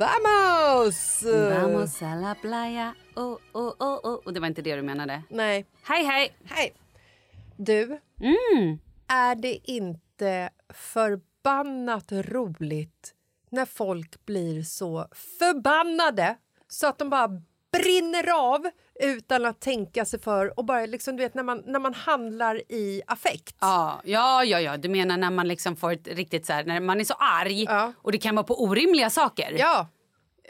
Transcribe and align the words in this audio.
Vamos! 0.00 1.22
Vamos 1.22 2.02
a 2.02 2.14
la 2.14 2.34
playa, 2.34 2.94
oh, 3.16 3.36
oh, 3.52 3.74
oh, 3.78 4.00
oh. 4.02 4.14
Och 4.24 4.32
det 4.32 4.40
var 4.40 4.46
inte 4.46 4.62
det 4.62 4.76
du 4.76 4.82
menade? 4.82 5.22
Nej. 5.28 5.66
Hej, 5.82 6.04
hej! 6.04 6.36
Hej! 6.44 6.72
Du, 7.56 7.82
mm. 8.20 8.78
är 9.08 9.34
det 9.34 9.70
inte 9.70 10.50
förbannat 10.68 12.12
roligt 12.12 13.14
när 13.50 13.64
folk 13.64 14.26
blir 14.26 14.62
så 14.62 15.06
förbannade 15.12 16.36
så 16.68 16.86
att 16.86 16.98
de 16.98 17.10
bara 17.10 17.42
brinner 17.72 18.30
av 18.52 18.70
utan 19.00 19.44
att 19.46 19.60
tänka 19.60 20.04
sig 20.04 20.20
för 20.20 20.58
och 20.58 20.64
bara 20.64 20.86
liksom 20.86 21.16
du 21.16 21.22
vet 21.22 21.34
när 21.34 21.42
man 21.42 21.62
när 21.66 21.78
man 21.78 21.94
handlar 21.94 22.72
i 22.72 23.02
affekt. 23.06 23.56
Ja, 23.60 24.00
ja, 24.04 24.44
ja, 24.44 24.60
ja. 24.60 24.76
du 24.76 24.88
menar 24.88 25.16
när 25.16 25.30
man 25.30 25.48
liksom 25.48 25.76
får 25.76 25.92
ett 25.92 26.08
riktigt 26.08 26.46
så 26.46 26.52
här, 26.52 26.64
när 26.64 26.80
man 26.80 27.00
är 27.00 27.04
så 27.04 27.14
arg 27.18 27.62
Ja. 27.64 27.92
och 27.96 28.12
det 28.12 28.18
kan 28.18 28.34
vara 28.34 28.44
på 28.46 28.62
orimliga 28.62 29.10
saker. 29.10 29.56
Ja. 29.58 29.88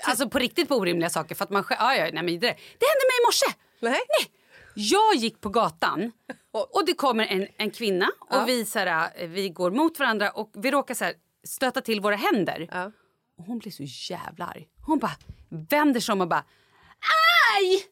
Alltså 0.04 0.28
på 0.28 0.38
riktigt 0.38 0.68
på 0.68 0.74
orimliga 0.76 1.10
saker 1.10 1.34
för 1.34 1.44
att 1.44 1.50
man 1.50 1.64
ja, 1.70 1.94
ja, 1.94 2.02
nej, 2.12 2.22
men 2.22 2.26
det, 2.26 2.38
det 2.38 2.86
hände 2.86 3.06
mig 3.08 3.16
i 3.22 3.26
morse. 3.26 3.46
Nej. 3.80 3.92
Nej. 3.92 4.32
Jag 4.74 5.14
gick 5.14 5.40
på 5.40 5.48
gatan 5.48 6.12
och 6.72 6.86
det 6.86 6.94
kommer 6.94 7.26
en, 7.26 7.46
en 7.56 7.70
kvinna 7.70 8.06
och 8.20 8.36
Ja. 8.36 8.44
vi, 8.46 8.64
så 8.64 8.78
här, 8.78 9.10
eh, 9.16 9.28
vi 9.28 9.48
går 9.48 9.70
mot 9.70 9.98
varandra 9.98 10.30
och 10.30 10.50
vi 10.54 10.70
råkar 10.70 10.94
så 10.94 11.04
här, 11.04 11.14
stöta 11.44 11.80
till 11.80 12.00
våra 12.00 12.16
händer. 12.16 12.68
Ja. 12.72 12.92
Och 13.38 13.44
hon 13.44 13.58
blir 13.58 13.72
så 13.72 14.12
jävla 14.12 14.46
arg. 14.46 14.68
Hon 14.86 14.98
bara 14.98 15.16
vänder 15.70 16.00
sig 16.00 16.12
om 16.12 16.20
och 16.20 16.28
bara 16.28 16.44
aj! 17.60 17.84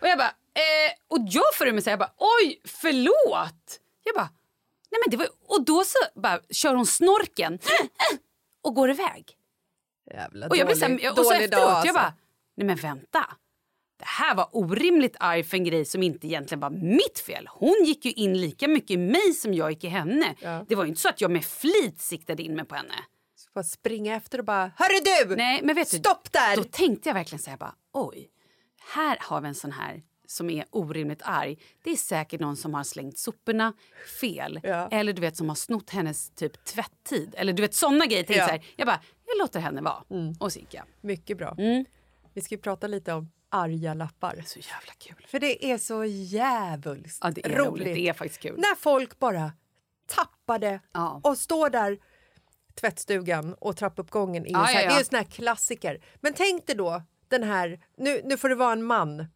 Och 0.00 0.08
jag 0.08 0.18
bara 0.18 0.28
eh, 0.28 0.92
och 1.08 1.18
jag 1.28 1.54
får 1.54 1.72
mig 1.72 1.82
säga 1.82 1.92
jag 1.92 1.98
bara 1.98 2.14
oj 2.18 2.60
förlåt. 2.64 3.80
Jag 4.04 4.14
bara 4.14 4.30
nej 4.90 5.00
men 5.04 5.10
det 5.10 5.16
var 5.16 5.28
och 5.46 5.64
då 5.64 5.84
så 5.84 6.20
bara 6.20 6.40
kör 6.50 6.74
hon 6.74 6.86
snorken 6.86 7.58
och 8.62 8.74
går 8.74 8.90
iväg. 8.90 9.36
Jävla 10.10 10.48
Och 10.48 10.56
jag 10.56 10.76
så 10.76 10.88
dålig, 10.88 11.02
här, 11.02 11.10
och 11.10 11.26
så 11.26 11.32
efteråt, 11.32 11.50
dag 11.50 11.70
alltså. 11.70 11.86
jag 11.86 11.94
bara, 11.94 12.14
nej 12.56 12.66
men 12.66 12.76
vänta. 12.76 13.26
Det 13.98 14.04
här 14.04 14.34
var 14.34 14.48
orimligt 14.52 15.16
arg 15.20 15.44
för 15.44 15.56
en 15.56 15.64
grej 15.64 15.84
som 15.84 16.02
inte 16.02 16.26
egentligen 16.26 16.60
var 16.60 16.70
mitt 16.70 17.18
fel. 17.26 17.48
Hon 17.50 17.84
gick 17.84 18.04
ju 18.04 18.12
in 18.12 18.40
lika 18.40 18.68
mycket 18.68 18.90
i 18.90 18.96
mig 18.96 19.32
som 19.32 19.54
jag 19.54 19.70
gick 19.70 19.84
i 19.84 19.88
henne. 19.88 20.34
Ja. 20.40 20.64
Det 20.68 20.74
var 20.74 20.84
inte 20.84 21.00
så 21.00 21.08
att 21.08 21.20
jag 21.20 21.30
med 21.30 21.44
flit 21.44 22.00
siktade 22.00 22.42
in 22.42 22.54
mig 22.54 22.64
på 22.64 22.74
henne. 22.74 22.94
Så 23.36 23.50
bara 23.54 23.64
springa 23.64 24.16
efter 24.16 24.38
och 24.38 24.44
bara 24.44 24.70
Hörru 24.76 25.26
du! 25.28 25.36
Nej, 25.36 25.60
men 25.62 25.74
vet 25.74 25.90
du, 25.90 25.98
Stopp 25.98 26.32
där! 26.32 26.56
Då 26.56 26.64
tänkte 26.64 27.08
jag 27.08 27.14
verkligen 27.14 27.42
säga 27.42 27.56
bara, 27.56 27.74
oj, 27.92 28.30
här 28.92 29.18
har 29.20 29.40
vi 29.40 29.48
en 29.48 29.54
sån 29.54 29.72
här 29.72 30.02
som 30.26 30.50
är 30.50 30.64
orimligt 30.70 31.22
arg, 31.24 31.58
det 31.82 31.90
är 31.90 31.96
säkert 31.96 32.40
någon 32.40 32.56
som 32.56 32.74
har 32.74 32.84
slängt 32.84 33.18
soporna 33.18 33.72
fel. 34.20 34.60
Ja. 34.62 34.88
Eller 34.90 35.12
du 35.12 35.20
vet 35.20 35.36
som 35.36 35.48
har 35.48 35.56
snott 35.56 35.90
hennes 35.90 36.30
typ 36.30 36.64
tvätttid. 36.64 37.34
Eller 37.38 37.52
du 37.52 37.62
vet 37.62 37.74
såna 37.74 38.06
grejer. 38.06 38.24
Ja. 38.28 38.46
så 38.46 38.52
här, 38.52 38.64
jag 38.76 38.86
bara, 38.86 39.00
jag 39.26 39.38
låter 39.38 39.60
henne 39.60 39.80
vara. 39.80 40.04
Och 40.40 40.52
så 40.52 40.58
gick 40.58 40.74
jag. 40.74 40.84
Mycket 41.00 41.38
bra. 41.38 41.54
Mm. 41.58 41.84
Vi 42.34 42.40
ska 42.40 42.54
ju 42.54 42.60
prata 42.60 42.86
lite 42.86 43.12
om 43.12 43.30
arga 43.48 43.94
lappar. 43.94 44.42
Så 44.46 44.58
jävla 44.58 44.92
kul. 44.98 45.26
För 45.28 45.40
det 45.40 45.64
är 45.64 45.78
så 45.78 46.04
jävulst 46.04 47.18
Ja, 47.22 47.30
det 47.30 47.46
är 47.46 47.50
roligt. 47.50 47.84
Det 47.84 48.08
är 48.08 48.12
faktiskt 48.12 48.40
kul. 48.40 48.54
När 48.56 48.74
folk 48.74 49.18
bara 49.18 49.52
tappar 50.06 50.58
det 50.58 50.80
Ja. 50.92 51.20
och 51.24 51.38
står 51.38 51.70
där 51.70 51.98
tvättstugan 52.74 53.54
och 53.54 53.76
trappuppgången 53.76 54.46
är 54.46 54.54
här, 54.54 54.74
ja, 54.74 54.80
ja. 54.80 54.88
det 54.88 54.94
är 54.94 54.98
ju 54.98 55.04
sån 55.04 55.16
här 55.16 55.24
klassiker. 55.24 56.04
Men 56.20 56.34
tänk 56.34 56.66
dig 56.66 56.76
då 56.76 57.02
den 57.38 57.48
här, 57.48 57.80
nu, 57.96 58.20
nu 58.24 58.36
får 58.36 58.48
det 58.48 58.54
vara 58.54 58.72
en 58.72 58.84
man. 58.84 59.26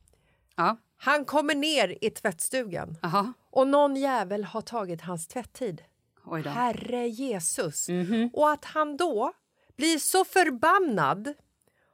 Ja. 0.56 0.76
Han 0.96 1.24
kommer 1.24 1.54
ner 1.54 1.98
i 2.00 2.10
tvättstugan 2.10 2.96
Aha. 3.02 3.32
och 3.50 3.66
någon 3.68 3.96
jävel 3.96 4.44
har 4.44 4.60
tagit 4.60 5.00
hans 5.00 5.28
tvätttid. 5.28 5.82
Herre 6.44 7.08
Jesus. 7.08 7.88
Mhm. 7.88 8.30
Och 8.32 8.50
att 8.50 8.64
han 8.64 8.96
då 8.96 9.32
blir 9.76 9.98
så 9.98 10.24
förbannad 10.24 11.34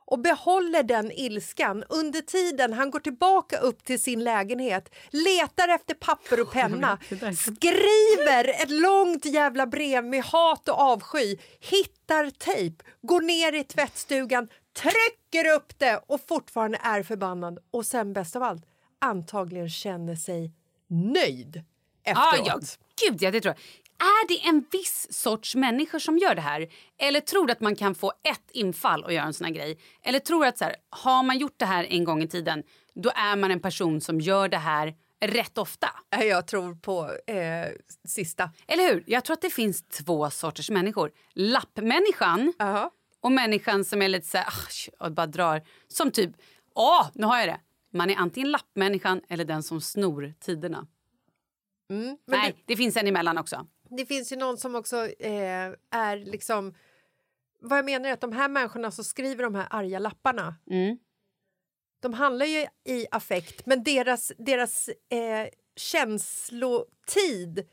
och 0.07 0.19
behåller 0.19 0.83
den 0.83 1.13
ilskan 1.13 1.85
under 1.89 2.21
tiden 2.21 2.73
han 2.73 2.91
går 2.91 3.01
tillbaka 3.01 3.59
upp 3.59 3.85
till 3.85 4.03
sin 4.03 4.25
lägenhet, 4.25 4.95
letar 5.11 5.69
efter 5.69 5.95
papper 5.95 6.41
och 6.41 6.53
penna, 6.53 6.99
skriver 7.37 8.49
ett 8.63 8.71
långt 8.71 9.25
jävla 9.25 9.67
brev 9.67 10.05
med 10.05 10.25
hat 10.25 10.69
och 10.69 10.79
avsky, 10.81 11.37
hittar 11.61 12.31
tejp, 12.31 12.85
går 13.03 13.21
ner 13.21 13.53
i 13.53 13.65
tvättstugan, 13.65 14.49
trycker 14.77 15.53
upp 15.57 15.79
det 15.79 16.01
och 16.07 16.21
fortfarande 16.29 16.79
är 16.83 17.03
förbannad 17.03 17.59
och 17.71 17.87
sen 17.87 18.13
bäst 18.13 18.37
av 18.37 18.43
allt 18.43 18.65
antagligen 18.99 19.69
känner 19.71 20.17
sig 20.17 20.53
nöjd 20.89 21.63
Ah, 22.15 22.35
efteråt. 22.37 22.47
ja, 22.47 23.09
gud 23.11 23.23
ja, 23.23 23.31
det 23.31 23.41
tror 23.41 23.55
jag. 23.55 23.84
Är 23.99 24.29
det 24.29 24.49
en 24.49 24.65
viss 24.73 25.07
sorts 25.11 25.55
människor 25.55 25.99
som 25.99 26.19
gör 26.19 26.35
det 26.35 26.41
här? 26.41 26.69
Eller 26.99 27.21
tror 27.21 27.47
du 27.47 27.53
att 27.53 27.61
man 27.61 27.77
kan 27.77 27.95
få 27.95 28.13
ett 28.23 28.51
infall 28.51 29.05
och 29.05 29.13
göra 29.13 29.25
en 29.25 29.35
sån 29.35 29.45
här 29.45 29.55
grej? 29.55 29.79
Eller 30.03 30.19
tror 30.19 30.41
du 30.43 30.49
att 30.49 30.59
så 30.59 30.65
här, 30.65 30.77
har 30.91 31.23
man 31.23 31.39
gjort 31.39 31.55
det 31.57 31.65
här 31.65 31.85
en 31.85 32.05
gång 32.05 32.23
i 32.23 32.29
tiden, 32.29 32.63
då 32.95 33.11
är 33.15 33.37
man 33.37 33.51
en 33.51 33.61
person 33.61 34.01
som 34.01 34.21
gör 34.21 34.49
det 34.49 34.57
här 34.57 34.95
rätt 35.21 35.59
ofta? 35.59 35.91
Jag 36.11 36.47
tror 36.47 36.75
på 36.75 37.11
eh, 37.33 37.69
sista. 38.05 38.51
Eller 38.67 38.93
hur? 38.93 39.05
Jag 39.07 39.25
tror 39.25 39.35
att 39.35 39.43
det 39.43 39.51
finns 39.51 39.83
två 39.83 40.31
sorters 40.31 40.71
människor. 40.71 41.11
Lappmänniskan 41.33 42.53
Aha. 42.59 42.91
och 43.21 43.33
människan 43.33 43.85
som 43.85 44.03
är 44.03 44.09
lite 44.09 44.27
så 44.27 44.39
här, 44.39 44.53
och 44.99 45.13
bara 45.13 45.27
drar. 45.27 45.63
Som 45.89 46.11
typ, 46.11 46.31
åh, 46.75 47.07
nu 47.15 47.27
har 47.27 47.39
jag 47.39 47.49
det. 47.49 47.61
Man 47.93 48.11
är 48.11 48.17
antingen 48.17 48.51
lappmänniskan 48.51 49.21
eller 49.29 49.45
den 49.45 49.63
som 49.63 49.81
snor 49.81 50.35
tiderna. 50.41 50.87
Mm. 51.91 52.17
Nej, 52.27 52.63
det 52.67 52.77
finns 52.77 52.97
en 52.97 53.07
emellan 53.07 53.39
också. 53.39 53.67
Det, 53.97 54.07
finns 54.07 54.33
ju 54.33 54.37
någon 54.37 54.59
som 54.59 54.75
också 54.75 54.97
eh, 55.07 55.73
är 55.91 56.17
liksom... 56.25 56.75
Vad 57.61 57.79
jag 57.79 57.85
menar 57.85 58.09
är 58.09 58.13
att 58.13 58.21
de 58.21 58.33
här 58.33 58.49
människorna 58.49 58.91
som 58.91 59.05
skriver 59.05 59.45
de 59.45 59.55
här 59.55 59.67
arga 59.71 59.99
lapparna 59.99 60.55
Mm. 60.71 60.97
de 62.03 62.15
handlar 62.15 62.47
ju 62.47 62.67
i 62.85 63.07
affekt, 63.11 63.67
men 63.67 63.83
deras, 63.85 64.33
deras 64.39 64.89
eh, 64.89 65.49
känslotid 65.77 67.69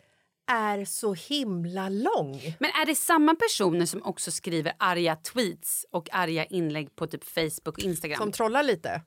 är 0.51 0.85
så 0.85 1.13
himla 1.13 1.89
lång. 1.89 2.41
Men 2.59 2.69
är 2.81 2.85
det 2.85 2.95
samma 2.95 3.35
personer 3.35 3.85
som 3.85 4.03
också 4.03 4.31
skriver 4.31 4.73
arga 4.79 5.15
tweets 5.15 5.85
och 5.91 6.09
arga 6.11 6.45
inlägg 6.45 6.95
på 6.95 7.07
typ 7.07 7.23
Facebook 7.23 7.67
och 7.67 7.79
Instagram? 7.79 8.17
Som 8.17 8.31
trollar 8.31 8.63
lite. 8.63 9.01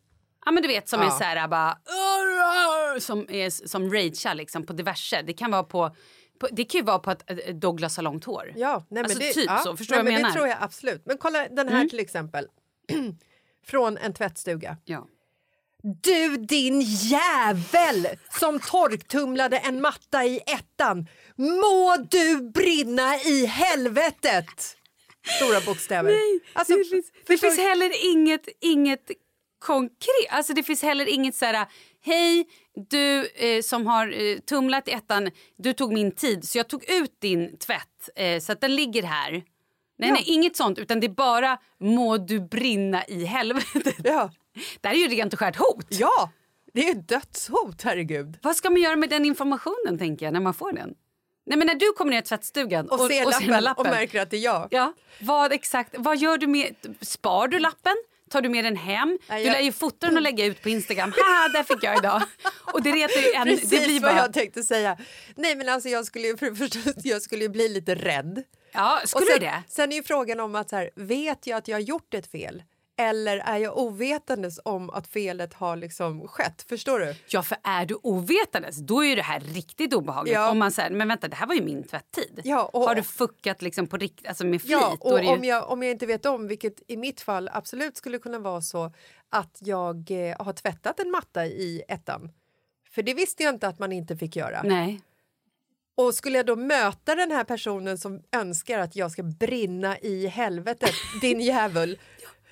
ja 0.45 0.53
men 0.53 0.63
du 0.63 0.69
vet 0.69 0.89
som 0.89 1.01
Ja. 1.01 1.07
är 1.07 1.11
så 1.11 1.25
här 1.25 1.49
bara 1.49 1.79
som 3.01 3.27
är 3.31 3.51
som 3.51 3.93
ragear 3.93 4.35
liksom 4.35 4.67
på 4.67 4.73
diverse. 4.73 5.23
Det 5.23 5.33
kan 5.33 5.51
vara 5.51 5.63
på 5.65 5.97
det 6.53 6.65
kan 6.65 6.79
ju 6.79 6.85
vara 6.85 6.99
på 6.99 7.11
att 7.11 7.31
eh, 7.31 7.55
Douglas 7.55 7.97
har 7.97 8.05
långt 8.05 8.25
hår. 8.25 8.53
Ja, 8.57 8.87
nej, 8.89 9.03
men 9.03 9.05
Alltså 9.05 9.19
det, 9.19 9.33
typ 9.33 9.47
ja, 9.47 9.59
så, 9.59 9.77
förstår 9.77 9.95
nej, 9.95 9.99
jag 9.99 10.05
men 10.05 10.15
menar? 10.15 10.29
Det 10.29 10.35
tror 10.35 10.49
jag 10.49 10.57
absolut. 10.61 11.07
Men 11.07 11.19
kolla 11.19 11.49
den 11.49 11.69
här 11.69 11.89
till 11.89 12.01
exempel. 12.01 12.49
Från 13.67 13.99
en 13.99 14.15
tvättstuga. 14.15 14.77
Ja. 14.85 15.07
Du 16.03 16.37
din 16.37 16.81
jävel 16.81 18.09
som 18.41 18.61
torktumlade 18.61 19.59
en 19.59 19.81
matta 19.81 20.25
i 20.25 20.41
ettan! 20.47 21.09
Må 21.37 21.97
du 22.11 22.51
brinna 22.51 23.17
i 23.17 23.47
helvetet! 23.47 24.77
Stora 25.37 25.61
bokstäver. 25.61 26.15
alltså, 26.53 26.77
det 26.77 26.85
finns, 26.85 27.13
det 27.27 27.39
finns 27.39 27.59
heller 27.59 28.13
inget, 28.13 28.49
inget 28.61 29.11
konkret. 29.59 30.29
Alltså 30.31 30.53
det 30.55 30.63
finns 30.63 30.83
heller 30.83 31.07
inget 31.07 31.35
så 31.35 31.45
här... 31.45 31.67
Hej, 32.07 32.47
du 32.91 33.27
eh, 33.29 33.63
som 33.63 33.87
har 33.87 34.23
eh, 34.23 34.39
tumlat 34.39 34.89
i 34.89 34.91
ettan, 34.91 35.31
du 35.57 35.73
tog 35.73 35.93
min 35.93 36.13
tid 36.13 36.49
så 36.49 36.59
jag 36.59 36.69
tog 36.69 36.91
ut 36.91 37.21
din 37.21 37.57
tvätt 37.57 38.09
eh, 38.17 38.41
så 38.41 38.53
att 38.53 38.61
den 38.61 38.75
ligger 38.77 39.03
här. 39.03 39.31
Nej, 39.33 40.09
Ja. 40.09 40.13
nej, 40.15 40.25
inget 40.27 40.57
sånt. 40.57 40.79
Utan 40.79 41.01
det 41.01 41.07
är 41.07 41.09
bara 41.09 41.59
må 41.81 42.17
du 42.19 42.41
brinna 42.41 43.05
i 43.05 43.25
helvetet. 43.25 43.95
Ja. 44.05 44.31
Det 44.81 44.89
här 44.89 44.95
är 44.95 44.99
ju 44.99 45.09
rent 45.09 45.33
och 45.33 45.39
skärt 45.39 45.57
hot. 45.57 45.87
ja, 45.89 46.31
det 46.73 46.89
är 46.89 46.93
ett 46.93 47.09
dödshot, 47.09 47.83
herregud. 47.83 48.39
Vad 48.43 48.57
ska 48.57 48.71
man 48.71 48.83
göra 48.83 48.97
med 48.97 49.11
den 49.11 49.25
informationen 49.25 49.99
tänker 49.99 50.27
jag 50.27 50.33
när 50.33 50.41
man 50.41 50.55
får 50.55 50.73
den? 50.73 50.95
Nej 51.47 51.59
men 51.59 51.67
när 51.67 51.75
du 51.75 51.93
kommer 51.93 52.11
ner 52.13 52.19
i 52.19 52.23
tvättstugan 52.23 52.89
Och, 52.89 53.01
ser 53.01 53.51
den 53.51 53.63
lappen, 53.65 53.87
här 53.87 53.93
och 53.93 54.01
märker 54.01 54.21
att 54.23 54.31
det 54.31 54.37
är 54.37 54.41
jag. 54.41 54.69
Ja, 54.71 54.93
vad 55.21 55.53
exakt, 55.53 55.95
vad 55.99 56.17
gör 56.19 56.39
du 56.39 56.47
med, 56.47 56.75
spar 57.01 57.49
du 57.49 57.59
lappen? 57.59 57.95
Tar 58.35 58.43
du 58.43 58.49
med 58.49 58.65
den 58.65 58.77
hem? 58.77 59.19
Du 59.29 59.35
lär 59.35 59.61
ju 59.61 59.73
fota 59.73 60.07
den 60.07 60.17
och 60.17 60.23
lägga 60.23 60.45
ut 60.45 60.63
på 60.63 60.69
Instagram. 60.69 61.13
Haha, 61.17 61.49
där 61.49 61.63
fick 61.63 61.85
jag 61.85 61.99
idag. 61.99 62.23
Och 62.73 62.83
det 62.83 62.91
retar 62.91 63.21
ju 63.21 63.33
en, 63.33 63.45
Precis 63.45 63.71
det 63.71 63.87
blir 63.87 64.01
vad 64.01 64.15
bara... 64.15 64.21
jag 64.21 64.33
tänkte 64.33 64.63
säga. 64.63 64.99
Nej, 65.37 65.57
men 65.57 65.69
alltså 65.69 65.89
jag 65.89 66.07
skulle 66.07 66.27
ju, 66.27 66.37
för 66.37 66.69
jag 67.09 67.23
skulle 67.23 67.43
ju 67.43 67.49
bli 67.49 67.69
lite 67.69 67.95
rädd. 67.95 68.43
Ja, 68.73 69.01
skulle 69.05 69.25
och 69.25 69.31
sen, 69.31 69.41
det? 69.41 69.63
Sen 69.69 69.93
är 69.93 69.97
ju 69.97 70.03
frågan 70.03 70.41
om 70.41 70.55
att 70.55 70.71
så 70.71 70.77
här, 70.77 70.91
vet 70.97 71.47
jag 71.47 71.57
att 71.59 71.69
jag 71.69 71.77
har 71.77 71.81
gjort 71.81 72.15
ett 72.15 72.31
fel? 72.31 72.63
Eller 72.97 73.37
är 73.39 73.59
jag 73.59 73.79
ovetandes 73.79 74.61
om 74.65 74.91
att 74.91 75.07
felet 75.07 75.55
har 75.55 75.77
liksom 75.77 76.29
skett? 76.29 76.63
Förstår 76.69 76.99
du? 77.01 77.15
Ja, 77.29 77.43
för 77.43 77.59
är 77.63 77.87
du 77.87 77.99
ovetandes, 78.03 78.77
då 78.77 79.05
är 79.05 79.09
ju 79.09 79.15
det 79.15 79.23
här 79.23 79.41
riktigt 79.41 79.95
obehagligt. 79.95 80.35
Ja. 80.35 80.51
Om 80.51 80.59
man 80.59 80.73
säger, 80.73 80.91
men 80.91 81.09
vänta, 81.09 81.29
det 81.29 81.37
här 81.37 81.47
var 81.47 81.55
ju 81.55 81.63
min 81.63 81.83
tvätttid. 81.83 82.41
Ja, 82.45 82.71
och- 82.73 82.83
Har 82.83 82.95
du 82.95 83.03
fuckat 83.03 83.63
liksom 83.63 83.87
på 83.87 83.97
rikt, 83.97 84.27
alltså 84.27 84.47
med 84.47 84.61
flit? 84.63 84.71
Ja, 84.73 84.97
och 85.01 85.23
ju... 85.23 85.29
om 85.29 85.45
jag, 85.45 85.71
om 85.71 85.83
jag 85.83 85.91
inte 85.93 86.07
vet 86.07 86.27
om, 86.27 86.49
vilket 86.49 86.83
i 86.87 86.97
mitt 86.97 87.21
fall 87.21 87.51
absolut 87.53 87.97
skulle 87.97 88.19
kunna 88.19 88.39
vara 88.39 88.61
så 88.61 88.93
att 89.29 89.59
jag 89.61 90.11
eh, 90.11 90.37
har 90.45 90.53
tvättat 90.53 91.01
en 91.01 91.11
matta 91.11 91.47
i 91.47 91.83
ettan. 91.89 92.31
För 92.91 93.03
det 93.03 93.15
visste 93.15 93.43
jag 93.43 93.55
inte 93.55 93.69
att 93.69 93.79
man 93.79 93.93
inte 93.93 94.17
fick 94.17 94.37
göra. 94.37 94.63
Nej. 94.65 95.01
Och 95.97 96.15
skulle 96.15 96.37
jag 96.39 96.47
då 96.47 96.57
möta 96.57 97.15
den 97.15 97.31
här 97.31 97.45
personen 97.45 97.99
som 97.99 98.23
önskar 98.33 98.79
att 98.79 98.97
jag 98.97 99.11
ska 99.13 99.23
brinna 99.23 99.99
i 99.99 100.27
helvetet, 100.27 100.91
din 101.21 101.41
jävel. 101.55 101.99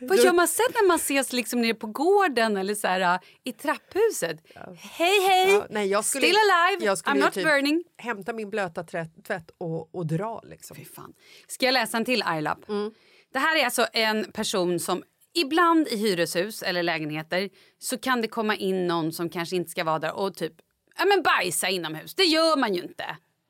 Vad 0.08 0.18
gör 0.18 0.32
man 0.32 0.48
sen 0.48 0.66
när 0.74 0.86
man 0.88 0.96
ses 0.96 1.32
liksom 1.32 1.60
nere 1.60 1.74
på 1.74 1.86
gården 1.86 2.56
eller 2.56 2.74
så 2.74 2.86
här, 2.86 3.00
äh, 3.14 3.20
i 3.44 3.52
trapphuset? 3.52 4.36
Hej, 4.78 5.20
hej! 5.28 5.52
Ja, 5.52 5.66
nej, 5.70 5.86
jag 5.88 6.04
skulle- 6.04 6.26
Still 6.26 6.36
alive! 6.50 6.84
jag 6.84 6.98
skulle 6.98 7.20
I'm 7.20 7.24
not 7.24 7.32
typ- 7.34 7.44
burning. 7.44 7.84
Hämta 7.96 8.32
min 8.32 8.50
blöta 8.50 8.84
tvätt, 8.84 9.50
och, 9.58 9.94
och 9.94 10.06
dra 10.06 10.40
liksom. 10.44 10.76
Fy 10.76 10.84
fan. 10.84 11.12
Ska 11.48 11.66
jag 11.66 11.72
läsa 11.72 11.96
en 11.96 12.04
till 12.04 12.22
arglapp? 12.22 12.68
Mm. 12.68 12.92
Det 13.32 13.38
här 13.38 13.56
är 13.60 13.64
alltså 13.64 13.86
en 13.92 14.32
person 14.32 14.80
som 14.80 15.02
ibland 15.34 15.88
i 15.88 15.96
hyreshus 15.96 16.62
eller 16.62 16.82
lägenheter 16.82 17.50
så 17.78 17.98
kan 17.98 18.20
det 18.22 18.28
komma 18.28 18.56
in 18.56 18.86
någon 18.86 19.12
som 19.12 19.28
kanske 19.30 19.56
inte 19.56 19.70
ska 19.70 19.84
vara 19.84 19.98
där 19.98 20.12
och 20.12 20.34
typ 20.34 20.52
ja, 20.98 21.04
men 21.04 21.22
bajsa 21.22 21.68
inomhus. 21.68 22.14
Det 22.14 22.24
gör 22.24 22.56
man 22.56 22.74
ju 22.74 22.82
inte. 22.82 23.04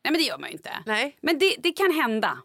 Nej 0.05 0.13
men 0.13 0.15
det 0.15 0.23
gör 0.23 0.39
man 0.39 0.51
inte. 0.51 0.71
Nej. 0.87 1.17
Men 1.21 1.39
det, 1.39 1.57
det 1.59 1.73
kan 1.73 1.93
hända 1.93 2.39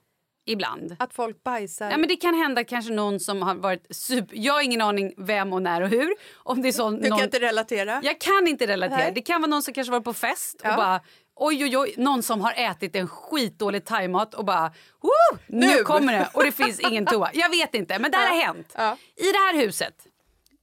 ibland. 0.47 0.95
Att 0.99 1.13
folk 1.13 1.43
bajsar. 1.43 1.91
Ja, 1.91 1.97
men 1.97 2.09
det 2.09 2.15
kan 2.15 2.33
hända 2.35 2.63
kanske 2.63 2.93
någon 2.93 3.19
som 3.19 3.41
har 3.41 3.55
varit 3.55 3.87
super... 3.89 4.35
Jag 4.37 4.53
har 4.53 4.61
ingen 4.61 4.81
aning 4.81 5.13
vem 5.17 5.53
och 5.53 5.61
när 5.61 5.81
och 5.81 5.89
hur. 5.89 6.13
Om 6.35 6.61
det 6.61 6.67
är 6.67 6.71
sån, 6.71 7.01
du 7.01 7.09
någon... 7.09 7.17
kan 7.19 7.25
inte 7.25 7.39
relatera? 7.39 8.01
Jag 8.03 8.19
kan 8.21 8.47
inte 8.47 8.67
relatera. 8.67 8.97
Nej. 8.97 9.11
Det 9.15 9.21
kan 9.21 9.41
vara 9.41 9.49
någon 9.49 9.63
som 9.63 9.73
kanske 9.73 9.91
varit 9.91 10.03
på 10.03 10.13
fest 10.13 10.61
Ja. 10.63 10.69
och 10.69 10.75
bara 10.77 11.01
oj 11.35 11.63
oj 11.63 11.77
oj, 11.77 11.93
någon 11.97 12.23
som 12.23 12.41
har 12.41 12.53
ätit 12.57 12.95
en 12.95 13.07
skitdålig 13.07 13.85
thaimat 13.85 14.33
och 14.33 14.45
bara 14.45 14.71
Woo! 15.01 15.37
Nu, 15.47 15.67
Nu. 15.67 15.83
kommer 15.83 16.13
det 16.13 16.29
och 16.33 16.43
det 16.43 16.51
finns 16.51 16.79
ingen 16.79 17.05
toa. 17.05 17.29
Jag 17.33 17.49
vet 17.49 17.75
inte 17.75 17.99
men 17.99 18.11
det 18.11 18.17
här 18.17 18.29
har 18.29 18.43
hänt. 18.43 18.73
Ja. 18.77 18.97
I 19.15 19.31
det 19.31 19.37
här 19.37 19.55
huset, 19.65 19.93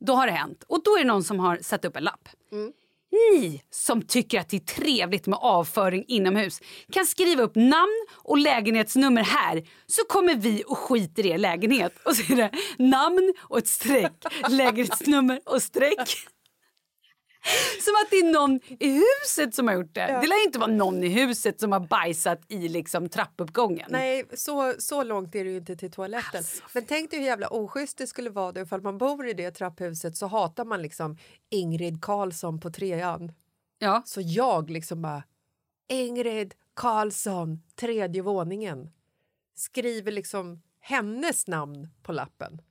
då 0.00 0.14
har 0.14 0.26
det 0.26 0.32
hänt 0.32 0.64
och 0.66 0.82
då 0.84 0.94
är 0.96 0.98
det 0.98 1.04
någon 1.08 1.24
som 1.24 1.40
har 1.40 1.58
satt 1.62 1.84
upp 1.84 1.96
en 1.96 2.04
lapp. 2.04 2.28
Mm. 2.52 2.72
Ni 3.14 3.62
som 3.70 4.02
tycker 4.02 4.40
att 4.40 4.48
det 4.48 4.56
är 4.56 4.60
trevligt 4.60 5.26
med 5.26 5.38
avföring 5.42 6.04
inomhus 6.08 6.60
kan 6.92 7.06
skriva 7.06 7.42
upp 7.42 7.54
namn 7.54 8.06
och 8.12 8.38
lägenhetsnummer 8.38 9.22
här 9.22 9.62
så 9.86 10.04
kommer 10.04 10.34
vi 10.34 10.64
och 10.66 10.78
skiter 10.78 11.26
i 11.26 11.30
er 11.30 11.38
lägenhet. 11.38 11.92
Och 12.04 12.16
så 12.16 12.32
är 12.32 12.36
det 12.36 12.50
namn 12.78 13.34
och 13.40 13.58
ett 13.58 13.68
streck, 13.68 14.24
lägenhetsnummer 14.48 15.40
och 15.46 15.62
streck. 15.62 16.28
Som 17.80 17.94
att 18.04 18.10
det 18.10 18.16
är 18.16 18.32
någon 18.32 18.60
i 18.78 19.02
huset 19.22 19.54
som 19.54 19.68
har 19.68 19.74
gjort 19.74 19.94
det. 19.94 20.06
Det 20.06 20.26
lär 20.26 20.46
inte 20.46 20.58
vara 20.58 20.70
någon 20.70 21.04
i 21.04 21.08
huset 21.08 21.60
som 21.60 21.72
har 21.72 21.80
bajsat 21.80 22.40
i 22.48 22.68
liksom 22.68 23.08
trappuppgången. 23.08 23.86
Nej, 23.90 24.24
så, 24.34 24.74
så 24.78 25.02
långt 25.02 25.34
är 25.34 25.44
det 25.44 25.50
ju 25.50 25.56
inte 25.56 25.76
till 25.76 25.90
toaletten. 25.90 26.38
Alltså, 26.38 26.62
Men 26.72 26.84
tänk 26.84 27.10
dig 27.10 27.18
hur 27.20 27.26
jävla 27.26 27.48
oschysst 27.48 27.98
det 27.98 28.06
skulle 28.06 28.30
vara 28.30 28.52
då 28.52 28.60
ifall 28.60 28.82
man 28.82 28.98
bor 28.98 29.28
i 29.28 29.32
det 29.32 29.50
trapphuset 29.50 30.16
så 30.16 30.26
hatar 30.26 30.64
man 30.64 30.82
liksom 30.82 31.16
Ingrid 31.50 32.02
Karlsson 32.02 32.60
på 32.60 32.70
trean. 32.70 33.32
Ja. 33.78 34.02
Så 34.04 34.20
jag 34.20 34.70
liksom 34.70 35.02
bara 35.02 35.22
Ingrid 35.88 36.54
Karlsson, 36.74 37.62
tredje 37.76 38.22
våningen. 38.22 38.90
Skriver 39.54 40.12
liksom 40.12 40.62
hennes 40.80 41.46
namn 41.46 41.88
på 42.02 42.12
lappen. 42.12 42.62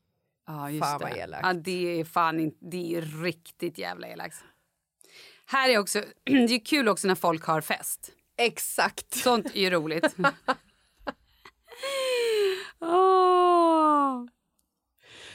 Ja, 0.47 0.69
just 0.69 0.83
Fan, 0.83 0.99
det. 0.99 1.05
vad 1.05 1.17
elakt. 1.17 1.45
Ja, 1.45 1.53
det 1.53 1.99
är 1.99 2.05
fan 2.05 2.51
det 2.59 2.95
är 2.95 3.01
riktigt 3.01 3.77
jävla 3.77 4.07
elakt. 4.07 4.35
Här 5.45 5.69
är 5.69 5.77
också, 5.77 6.01
det 6.23 6.31
är 6.55 6.65
kul 6.65 6.89
också 6.89 7.07
när 7.07 7.15
folk 7.15 7.43
har 7.45 7.61
fest. 7.61 8.09
Exakt. 8.37 9.15
Sånt 9.15 9.45
är 9.45 9.59
ju 9.59 9.69
roligt. 9.69 10.15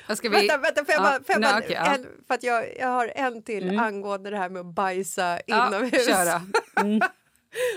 Vad 0.09 0.19
ska 0.19 0.29
vi... 0.29 0.37
Vänta, 0.37 0.57
vänta, 0.57 0.85
får 0.85 0.95
jag 0.95 1.03
bara, 1.03 1.13
får 1.13 1.25
jag 1.29 1.43
bara 1.43 1.59
okej, 1.59 1.73
ja. 1.73 1.95
en, 1.95 2.07
för 2.27 2.35
att 2.35 2.43
jag, 2.43 2.77
jag 2.77 2.89
har 2.89 3.13
en 3.15 3.43
till 3.43 3.63
Mm. 3.65 3.79
angående 3.79 4.31
det 4.31 4.37
här 4.37 4.49
med 4.49 4.61
att 4.61 4.75
bajsa 4.75 5.41
Ja, 5.47 5.69
inomhus. 5.69 6.09
Mm. 6.77 7.01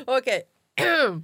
Okej. 0.06 0.44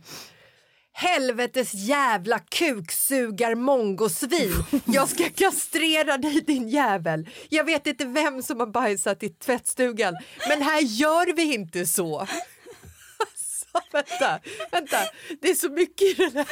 Helvetes 1.00 1.74
jävla 1.74 2.40
kuksugar 2.40 3.56
mongosvin. 3.56 4.64
Jag 4.86 5.10
ska 5.10 5.30
kastrera 5.30 6.18
dig 6.18 6.42
din 6.42 6.70
jävel. 6.70 7.30
Jag 7.50 7.64
vet 7.64 7.88
inte 7.88 8.06
vem 8.06 8.44
som 8.44 8.60
har 8.60 8.68
bajsat 8.68 9.24
i 9.24 9.30
tvättstugan, 9.30 10.14
men 10.50 10.62
här 10.62 10.82
gör 10.82 11.34
vi 11.34 11.54
inte 11.54 11.86
så. 11.86 12.20
Alltså, 12.20 13.66
vänta, 13.92 14.40
vänta. 14.72 14.98
Det 15.42 15.50
är 15.50 15.56
så 15.56 15.70
mycket 15.70 16.02
i 16.02 16.14
den 16.14 16.36
här. 16.36 16.48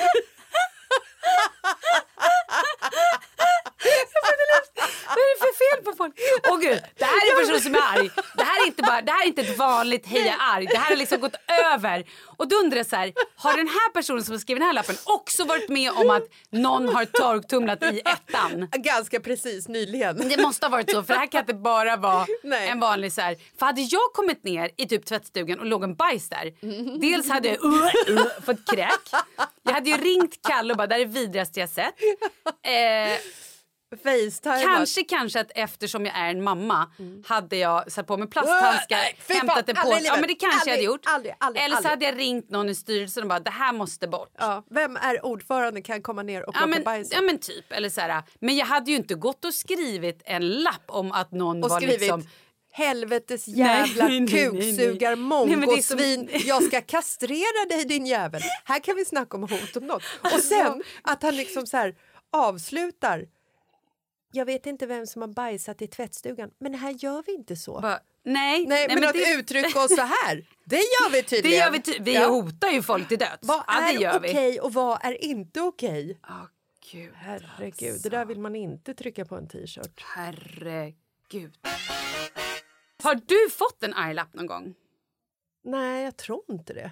Vad 5.07 5.17
är 5.17 5.27
det 5.33 5.39
för 5.39 5.53
fel 5.75 5.83
på 5.83 5.97
folk? 5.97 6.15
Åh 6.49 6.59
gud, 6.59 6.83
det 6.97 7.05
här 7.05 7.13
är 7.13 7.31
en 7.31 7.47
person 7.47 7.61
som 7.61 7.75
är 7.75 7.99
arg. 7.99 8.09
Det 8.65 8.71
här 8.71 8.71
är 8.71 8.71
inte, 8.71 8.83
bara, 8.83 9.01
det 9.01 9.11
här 9.11 9.23
är 9.23 9.27
inte 9.27 9.41
ett 9.41 9.57
vanligt 9.57 10.07
hej 10.07 10.21
jag 10.21 10.33
är 10.33 10.55
arg. 10.55 10.65
Det 10.65 10.77
här 10.77 10.89
har 10.89 10.95
liksom 10.95 11.19
gått 11.19 11.35
över. 11.73 12.05
Och 12.37 12.47
då 12.47 12.55
undrar 12.55 12.77
jag 12.77 12.85
så 12.85 12.95
här, 12.95 13.13
har 13.35 13.57
den 13.57 13.67
här 13.67 13.91
personen 13.93 14.23
som 14.23 14.33
har 14.33 14.39
skrivit 14.39 14.61
den 14.61 14.67
här 14.67 14.73
lappen 14.73 14.95
också 15.03 15.43
varit 15.43 15.69
med 15.69 15.91
om 15.91 16.09
att 16.09 16.23
någon 16.49 16.89
har 16.95 17.05
torktumlat 17.05 17.83
i 17.83 18.01
ettan? 18.05 18.67
Ganska 18.71 19.19
precis 19.19 19.67
nyligen. 19.67 20.29
Det 20.29 20.41
måste 20.41 20.65
ha 20.65 20.71
varit 20.71 20.91
så, 20.91 21.03
för 21.03 21.13
det 21.13 21.19
här 21.19 21.27
kan 21.27 21.41
inte 21.41 21.53
bara 21.53 21.97
vara 21.97 22.25
Nej. 22.43 22.69
en 22.69 22.79
vanlig 22.79 23.13
så 23.13 23.21
här. 23.21 23.35
För 23.59 23.65
hade 23.65 23.81
jag 23.81 24.13
kommit 24.13 24.43
ner 24.43 24.71
i 24.77 24.87
typ 24.87 25.05
tvättstugan 25.05 25.59
och 25.59 25.65
låg 25.65 25.83
en 25.83 25.95
bajs 25.95 26.29
där. 26.29 26.53
Dels 26.99 27.29
hade 27.29 27.47
jag 27.47 27.63
uh, 27.63 27.71
uh, 28.09 28.25
fått 28.45 28.71
kräk. 28.71 28.99
Jag 29.63 29.73
hade 29.73 29.89
ju 29.89 29.97
ringt 29.97 30.47
Kalle 30.47 30.73
och 30.73 30.77
bara 30.77 30.87
det 30.87 30.95
här 30.95 31.01
är 31.01 31.05
det 31.05 31.11
vidrigaste 31.11 31.59
jag 31.59 31.69
sett. 31.69 31.93
Eh, 32.65 33.17
Facetimeat. 33.97 34.61
Kanske, 34.63 35.03
kanske 35.03 35.39
att 35.39 35.51
eftersom 35.55 36.05
jag 36.05 36.17
är 36.17 36.29
en 36.29 36.43
mamma 36.43 36.91
hade 37.25 37.55
jag 37.57 37.91
satt 37.91 38.07
på 38.07 38.17
mig 38.17 38.27
plasthandskar, 38.27 38.97
Nej, 38.97 39.15
fy 39.19 39.33
fan, 39.33 39.37
hämtat 39.49 39.69
en 39.69 39.77
aldrig 39.77 39.97
påse. 39.97 40.07
Ja, 40.07 40.15
men 40.15 40.27
det 40.27 40.35
kanske 40.35 40.45
jag 40.55 40.59
hade 40.59 40.71
Aldrig, 40.71 40.85
gjort. 40.85 41.01
aldrig, 41.05 41.35
aldrig, 41.39 41.63
Eller 41.65 41.75
så 41.75 41.77
aldrig. 41.77 41.89
hade 41.91 42.05
jag 42.05 42.17
ringt 42.17 42.49
någon 42.49 42.69
i 42.69 42.75
styrelsen 42.75 43.23
och 43.23 43.29
bara 43.29 43.39
det 43.39 43.49
här 43.51 43.73
måste 43.73 44.07
bort. 44.07 44.31
Ja, 44.37 44.63
vem 44.69 44.97
är 44.97 45.25
ordförande 45.25 45.81
kan 45.81 46.01
komma 46.01 46.23
ner 46.23 46.41
och 46.49 46.55
Ja 46.55 46.59
plocka 46.59 46.67
men, 46.75 46.83
bajs? 46.83 47.09
ja 47.11 47.21
men 47.21 47.37
typ. 47.39 47.71
Eller 47.71 47.89
så 47.89 48.01
här, 48.01 48.23
men 48.39 48.55
jag 48.55 48.65
hade 48.65 48.91
ju 48.91 48.97
inte 48.97 49.15
gått 49.15 49.45
och 49.45 49.53
skrivit 49.53 50.21
en 50.25 50.49
lapp 50.49 50.83
om 50.87 51.11
att 51.11 51.31
någon 51.31 51.63
och 51.63 51.69
var 51.69 51.77
skrivit 51.79 51.99
liksom... 52.01 52.23
helvetes 52.71 53.47
jävla 53.47 54.07
Nej, 54.07 54.19
nej, 54.19 54.29
nej, 54.31 54.49
nej. 54.51 54.61
kuksugar 54.75 55.15
Nej, 55.15 55.55
men 55.57 55.69
det 55.69 55.75
är 55.75 55.81
som- 55.81 55.97
mongosvin. 55.97 56.29
Jag 56.45 56.63
ska 56.63 56.81
kastrera 56.81 57.65
dig 57.69 57.85
din 57.85 58.05
jävel. 58.05 58.41
Här 58.65 58.79
kan 58.79 58.95
vi 58.95 59.05
snacka 59.05 59.37
om 59.37 59.43
hot 59.43 59.75
om 59.75 59.83
något. 59.87 60.03
Och 60.21 60.39
sen 60.43 60.83
att 61.01 61.23
han 61.23 61.35
liksom 61.35 61.67
så 61.67 61.77
här 61.77 61.95
avslutar. 62.33 63.25
Jag 64.35 64.45
vet 64.45 64.65
inte 64.65 64.85
vem 64.85 65.07
som 65.07 65.21
har 65.21 65.29
bajsat 65.29 65.81
i 65.81 65.87
tvättstugan, 65.87 66.51
men 66.59 66.73
här 66.73 66.91
gör 66.91 67.23
vi 67.25 67.33
inte 67.33 67.55
så. 67.55 67.79
Bara, 67.81 67.99
nej, 68.23 68.65
Nej, 68.67 68.87
men, 68.89 69.03
att 69.03 69.13
det, 69.13 69.33
uttrycka 69.39 69.79
oss 69.83 69.95
så 69.95 70.01
här, 70.01 70.45
det 70.63 70.75
gör 70.75 71.11
vi 71.11 71.17
det 71.21 71.27
tydligen. 71.27 71.59
gör 71.59 71.71
vi. 71.71 71.81
Ty- 71.81 71.99
vi 72.01 72.13
Ja. 72.15 72.27
hotar 72.27 72.69
ju 72.69 72.81
folk 72.81 73.07
till 73.07 73.17
döds. 73.17 73.37
Vad 73.41 73.63
ja, 73.67 73.89
är 73.89 74.17
okej 74.19 74.51
vi. 74.51 74.59
och 74.59 74.73
vad 74.73 75.05
är 75.05 75.23
inte 75.23 75.61
okej? 75.61 76.19
Åh, 76.29 76.45
Gud, 76.91 77.13
Herregud, 77.15 77.99
det 78.03 78.09
där 78.09 78.25
vill 78.25 78.39
man 78.39 78.55
inte 78.55 78.93
trycka 78.93 79.25
på 79.25 79.35
en 79.35 79.47
t-shirt. 79.47 80.01
herregud. 80.15 81.57
Har 83.03 83.15
du 83.15 83.49
fått 83.51 83.83
en 83.83 83.93
arg-lapp 83.93 84.33
någon 84.33 84.47
gång? 84.47 84.73
Nej, 85.63 86.03
jag 86.03 86.17
tror 86.17 86.43
inte 86.49 86.73
det. 86.73 86.91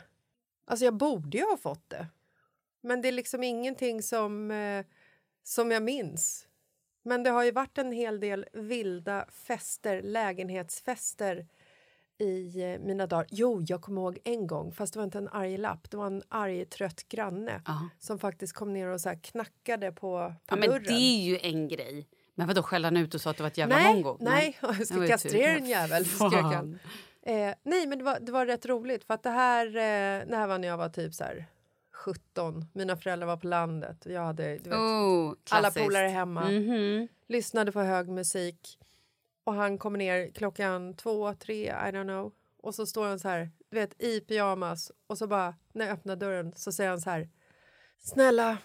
Alltså, 0.68 0.86
jag 0.86 0.94
borde 0.98 1.38
ju 1.38 1.44
ha 1.44 1.58
fått 1.58 1.90
det. 1.90 2.08
Men 2.84 3.02
det 3.02 3.08
är 3.08 3.12
liksom 3.12 3.44
ingenting 3.44 4.04
som, 4.04 4.52
eh, 4.52 4.86
som 5.44 5.72
jag 5.72 5.84
minns. 5.84 6.48
Men 7.04 7.24
det 7.24 7.30
har 7.30 7.44
ju 7.44 7.52
varit 7.52 7.78
en 7.78 7.92
hel 7.92 8.20
del 8.20 8.46
vilda 8.54 9.26
fester, 9.48 10.02
lägenhetsfester 10.02 11.46
i 12.18 12.62
eh, 12.74 12.80
mina 12.80 13.08
dagar. 13.08 13.28
Jo, 13.30 13.62
jag 13.68 13.82
kommer 13.82 14.02
ihåg 14.02 14.20
en 14.24 14.48
gång, 14.48 14.72
fast 14.74 14.94
det 14.94 15.00
var 15.00 15.04
inte 15.04 15.18
en 15.18 15.28
arg 15.30 15.58
lapp. 15.58 15.92
Det 15.92 15.98
var 15.98 16.08
en 16.08 16.24
arg, 16.30 16.66
trött 16.66 17.08
granne 17.10 17.62
Ja. 17.66 17.90
som 18.00 18.20
faktiskt 18.20 18.54
kom 18.54 18.74
ner 18.74 18.88
och 18.88 19.02
så 19.02 19.14
knackade 19.22 19.92
på, 19.92 19.98
på 20.00 20.34
Ja, 20.48 20.56
men 20.56 20.70
dörren. 20.70 20.84
det 20.84 20.94
är 20.94 21.24
ju 21.26 21.40
en 21.42 21.68
grej. 21.68 22.08
Men 22.36 22.48
vadå 22.48 22.64
skällde 22.64 22.88
han 22.88 22.98
ut 22.98 23.14
och 23.14 23.22
sa 23.22 23.30
att 23.30 23.38
det 23.38 23.44
var 23.44 23.48
ett 23.48 23.58
jävla 23.58 23.76
nej, 23.76 23.94
mongo? 23.94 24.18
nej, 24.20 24.58
jag 24.62 24.88
ska 24.88 25.02
ju 25.02 25.08
kastrera 25.08 25.52
en 25.58 25.66
jävel, 25.66 26.06
skrek 26.06 26.34
han. 26.34 26.80
Eh, 27.22 27.54
nej, 27.64 27.88
men 27.88 27.98
det 27.98 28.04
var, 28.04 28.20
det 28.20 28.32
var 28.32 28.46
rätt 28.46 28.66
roligt 28.66 29.04
för 29.04 29.14
att 29.14 29.24
det 29.24 29.30
här, 29.30 29.68
eh, 29.68 30.28
det 30.28 30.36
här 30.36 30.48
var 30.48 30.58
när 30.58 30.68
jag 30.68 30.78
var 30.78 30.90
typ 30.90 31.14
så 31.14 31.24
här 31.24 31.46
17. 32.04 32.66
Mina 32.74 32.98
föräldrar 32.98 33.28
var 33.28 33.38
på 33.38 33.48
landet 33.48 33.98
jag 34.06 34.22
hade, 34.22 34.58
du 34.58 34.70
vet, 34.70 34.80
Oh, 34.80 35.34
alla 35.50 35.72
polare 35.72 36.08
hemma. 36.08 36.52
Mhm. 36.52 37.08
Lyssnade 37.28 37.72
på 37.72 37.82
hög 37.82 38.10
musik 38.10 38.80
och 39.44 39.54
han 39.54 39.78
kommer 39.78 39.98
ner 39.98 40.32
klockan 40.32 40.96
två, 40.96 41.34
tre, 41.34 41.66
I 41.66 41.92
don't 41.92 42.04
know. 42.04 42.32
Och 42.62 42.76
så 42.76 42.86
står 42.86 43.06
han 43.08 43.20
så 43.20 43.28
här, 43.28 43.52
du 43.70 43.80
vet, 43.80 44.02
i 44.02 44.20
pyjamas 44.20 44.92
och 45.08 45.18
så 45.18 45.28
bara 45.28 45.56
när 45.74 45.86
jag 45.86 45.94
öppnar 45.94 46.16
dörren 46.16 46.54
så 46.56 46.72
säger 46.72 46.90
han 46.90 47.02
så 47.02 47.10
här. 47.10 47.30
Snälla, 48.00 48.58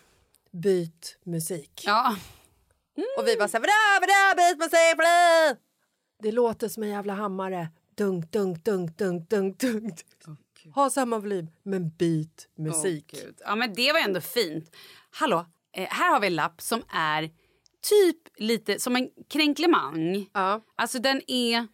byt 0.51 1.19
musik. 1.23 1.83
Ja. 1.87 2.17
Och 3.19 3.27
vi 3.27 3.37
bara 3.37 3.49
så 3.49 3.57
här, 3.57 3.61
vadå, 3.61 4.07
vadå, 4.07 4.37
byt 4.37 4.59
musik, 4.59 4.97
vadå? 4.97 5.61
Det 6.23 6.33
låter 6.33 6.69
som 6.69 6.83
en 6.83 6.89
jävla 6.89 7.13
hammare. 7.15 7.69
Dunk, 7.95 8.33
dunk, 8.33 8.65
dunk, 8.65 8.99
dunk, 8.99 9.31
dunk, 9.31 9.59
dunk. 9.61 10.01
Ha 10.75 10.91
samma 10.91 11.19
volym, 11.19 11.47
men 11.63 11.91
byt 11.91 12.49
musik. 12.59 13.11
Gud. 13.25 13.35
ja, 13.45 13.55
men 13.57 13.75
det 13.75 13.93
var 13.93 14.01
ändå 14.01 14.21
fint. 14.21 14.77
Hallå, 15.11 15.47
eh, 15.73 15.89
här 15.91 16.13
har 16.13 16.21
vi 16.21 16.27
en 16.27 16.35
lapp 16.35 16.61
som 16.61 16.83
är 16.89 17.31
typ 17.89 18.17
lite 18.37 18.79
som 18.81 18.97
en 18.97 19.09
kränklemang. 19.31 20.27
ja. 20.35 20.61
Alltså 20.77 20.99
den 20.99 21.23
är 21.27 21.67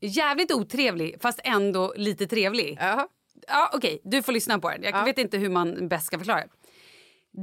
jävligt 0.00 0.52
otrevlig 0.52 1.16
fast 1.20 1.40
ändå 1.44 1.94
lite 1.96 2.26
trevlig. 2.26 2.76
Ja. 2.80 3.08
Ja, 3.48 3.70
Okej, 3.74 4.00
du 4.04 4.22
får 4.22 4.32
lyssna 4.32 4.58
på 4.58 4.70
den. 4.70 4.82
Jag 4.82 4.94
Ja. 4.94 5.04
vet 5.04 5.18
inte 5.18 5.38
hur 5.38 5.48
man 5.50 5.88
bäst 5.88 6.06
ska 6.06 6.18
förklara. 6.18 6.44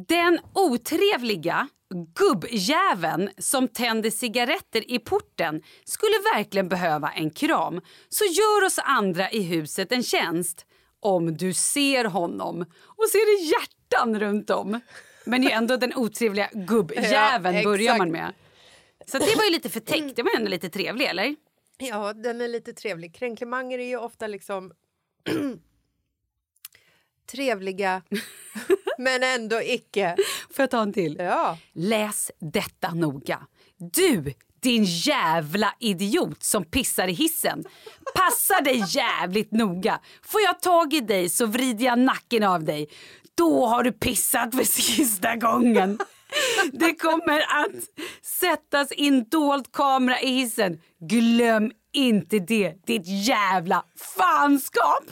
Den 0.08 0.40
otrevliga 0.54 1.68
gubbjäveln 1.94 3.30
som 3.38 3.68
tänder 3.68 4.10
cigaretter 4.10 4.92
i 4.92 5.00
porten 5.00 5.62
skulle 5.84 6.16
verkligen 6.36 6.70
behöva 6.70 7.12
en 7.12 7.30
kram. 7.30 7.82
Så 8.10 8.26
gör 8.26 8.66
oss 8.66 8.80
andra 8.84 9.32
i 9.32 9.42
huset 9.42 9.92
en 9.92 10.04
tjänst 10.04 10.66
om 11.00 11.38
du 11.38 11.54
ser 11.54 12.06
honom. 12.06 12.62
Och 12.86 13.10
så 13.10 13.18
är 13.18 13.38
det 13.38 13.44
hjärtan 13.44 14.20
runt 14.20 14.50
om. 14.50 14.80
Men 15.26 15.44
ju 15.44 15.50
ändå 15.50 15.78
den 15.78 15.94
otrevliga 15.96 16.50
gubbjäveln 16.54 17.58
Ja, 17.58 17.64
börjar 17.64 17.98
man 17.98 18.12
med. 18.12 18.34
Så 19.08 19.18
det 19.18 19.36
var 19.36 19.44
ju 19.44 19.52
lite 19.52 19.70
förtäckt. 19.70 20.16
Det 20.16 20.24
var 20.24 20.36
ändå 20.36 20.50
lite 20.50 20.70
trevlig, 20.70 21.06
eller? 21.06 21.36
ja, 21.78 22.14
den 22.14 22.42
är 22.42 22.48
lite 22.48 22.74
trevlig. 22.74 23.16
Kränklemanger 23.16 23.80
är 23.80 23.88
ju 23.88 23.98
ofta 23.98 24.28
liksom 24.28 24.72
trevliga, 27.32 28.02
men 28.98 29.24
ändå 29.24 29.62
icke. 29.62 30.16
Får 30.56 30.64
jag 30.64 30.72
ta 30.72 30.82
en 30.82 30.94
till? 30.94 31.16
Ja. 31.20 31.58
Läs 31.74 32.32
detta 32.40 32.94
noga. 32.94 33.40
Du, 33.78 34.34
din 34.60 34.84
jävla 34.84 35.74
idiot 35.80 36.44
som 36.44 36.66
pissar 36.66 37.08
i 37.08 37.14
hissen. 37.14 37.64
Passa 38.16 38.62
dig 38.62 38.84
jävligt 38.88 39.52
noga. 39.52 40.00
Får 40.26 40.42
jag 40.42 40.62
tag 40.62 40.94
i 40.94 41.02
dig 41.02 41.30
så 41.30 41.46
vrider 41.46 41.86
jag 41.86 42.00
nacken 42.00 42.44
av 42.44 42.64
dig. 42.64 42.90
Då 43.36 43.66
har 43.66 43.84
du 43.84 43.92
pissat 43.92 44.56
för 44.56 44.64
sista 44.64 45.36
gången. 45.36 46.00
Det 46.72 46.96
kommer 46.96 47.40
att 47.40 47.76
sättas 48.22 48.92
in 48.92 49.30
dold 49.30 49.72
kamera 49.72 50.22
i 50.22 50.28
hissen. 50.28 50.82
Glöm 51.00 51.72
inte 51.94 52.40
det, 52.40 52.74
ditt 52.86 53.08
jävla 53.28 53.84
fanskap. 54.18 55.04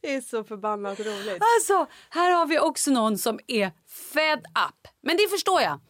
Det 0.00 0.14
är 0.14 0.20
så 0.20 0.44
förbannat 0.44 1.00
roligt. 1.00 1.42
Alltså, 1.56 1.86
här 2.10 2.30
har 2.30 2.46
vi 2.46 2.58
också 2.58 2.90
någon 2.90 3.18
som 3.18 3.40
är 3.46 3.70
fed 4.12 4.38
up. 4.38 4.88
Men 5.02 5.16
det 5.16 5.28
förstår 5.28 5.60
jag. 5.60 5.80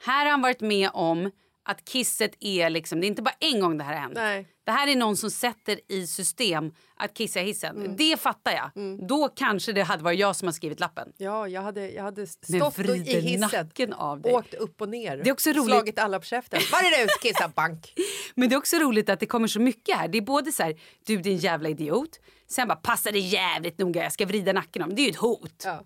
Här 0.00 0.24
har 0.24 0.30
han 0.30 0.42
varit 0.42 0.60
med 0.60 0.90
om 0.92 1.30
att 1.62 1.84
kisset 1.84 2.32
är 2.40 2.70
liksom, 2.70 3.00
det 3.00 3.06
är 3.06 3.08
inte 3.08 3.22
bara 3.22 3.34
en 3.40 3.60
gång 3.60 3.78
det 3.78 3.84
här 3.84 3.94
har 3.94 4.00
hänt. 4.00 4.14
Nej. 4.14 4.46
Det 4.64 4.70
här 4.70 4.88
är 4.88 4.96
någon 4.96 5.16
som 5.16 5.30
sätter 5.30 5.80
i 5.88 6.06
system 6.06 6.72
att 6.96 7.14
kissa 7.14 7.40
i 7.40 7.44
hissen. 7.44 7.76
Mm. 7.76 7.96
Det 7.96 8.20
fattar 8.20 8.52
jag. 8.52 8.70
Då 9.08 9.28
kanske 9.28 9.72
det 9.72 9.82
hade 9.82 10.02
varit 10.04 10.18
jag 10.18 10.36
som 10.36 10.48
har 10.48 10.52
skrivit 10.52 10.80
lappen. 10.80 11.12
Ja, 11.16 11.48
jag 11.48 11.62
hade, 11.62 11.90
jag 11.90 12.02
hade 12.02 12.26
stått 12.26 12.78
i 12.78 13.20
hissen, 13.20 13.92
av 13.92 14.20
dig. 14.20 14.32
åkt 14.32 14.54
upp 14.54 14.80
och 14.80 14.88
ner, 14.88 15.16
Det 15.16 15.30
är 15.30 15.32
också 15.32 15.50
roligt. 15.50 15.64
slagit 15.64 15.98
alla 15.98 16.18
på 16.18 16.24
käften. 16.24 16.60
Var 16.72 16.78
är 16.78 17.06
du? 17.06 17.08
Kissa 17.28 17.48
bank. 17.48 17.94
Men 18.34 18.48
det 18.48 18.54
är 18.54 18.58
också 18.58 18.76
roligt 18.76 19.08
att 19.08 19.20
det 19.20 19.26
kommer 19.26 19.48
så 19.48 19.60
mycket 19.60 19.96
här. 19.96 20.08
Det 20.08 20.18
är 20.18 20.22
både 20.22 20.52
så 20.52 20.62
här, 20.62 20.80
du 21.06 21.16
din 21.16 21.36
jävla 21.36 21.68
idiot. 21.68 22.20
Sen 22.48 22.68
bara, 22.68 22.76
passa 22.76 23.10
dig 23.10 23.20
jävligt 23.20 23.78
noga, 23.78 24.02
jag 24.02 24.12
ska 24.12 24.26
vrida 24.26 24.52
nacken 24.52 24.82
om. 24.82 24.94
Det 24.94 25.02
är 25.02 25.04
ju 25.04 25.10
ett 25.10 25.16
hot. 25.16 25.62
Ja. 25.64 25.84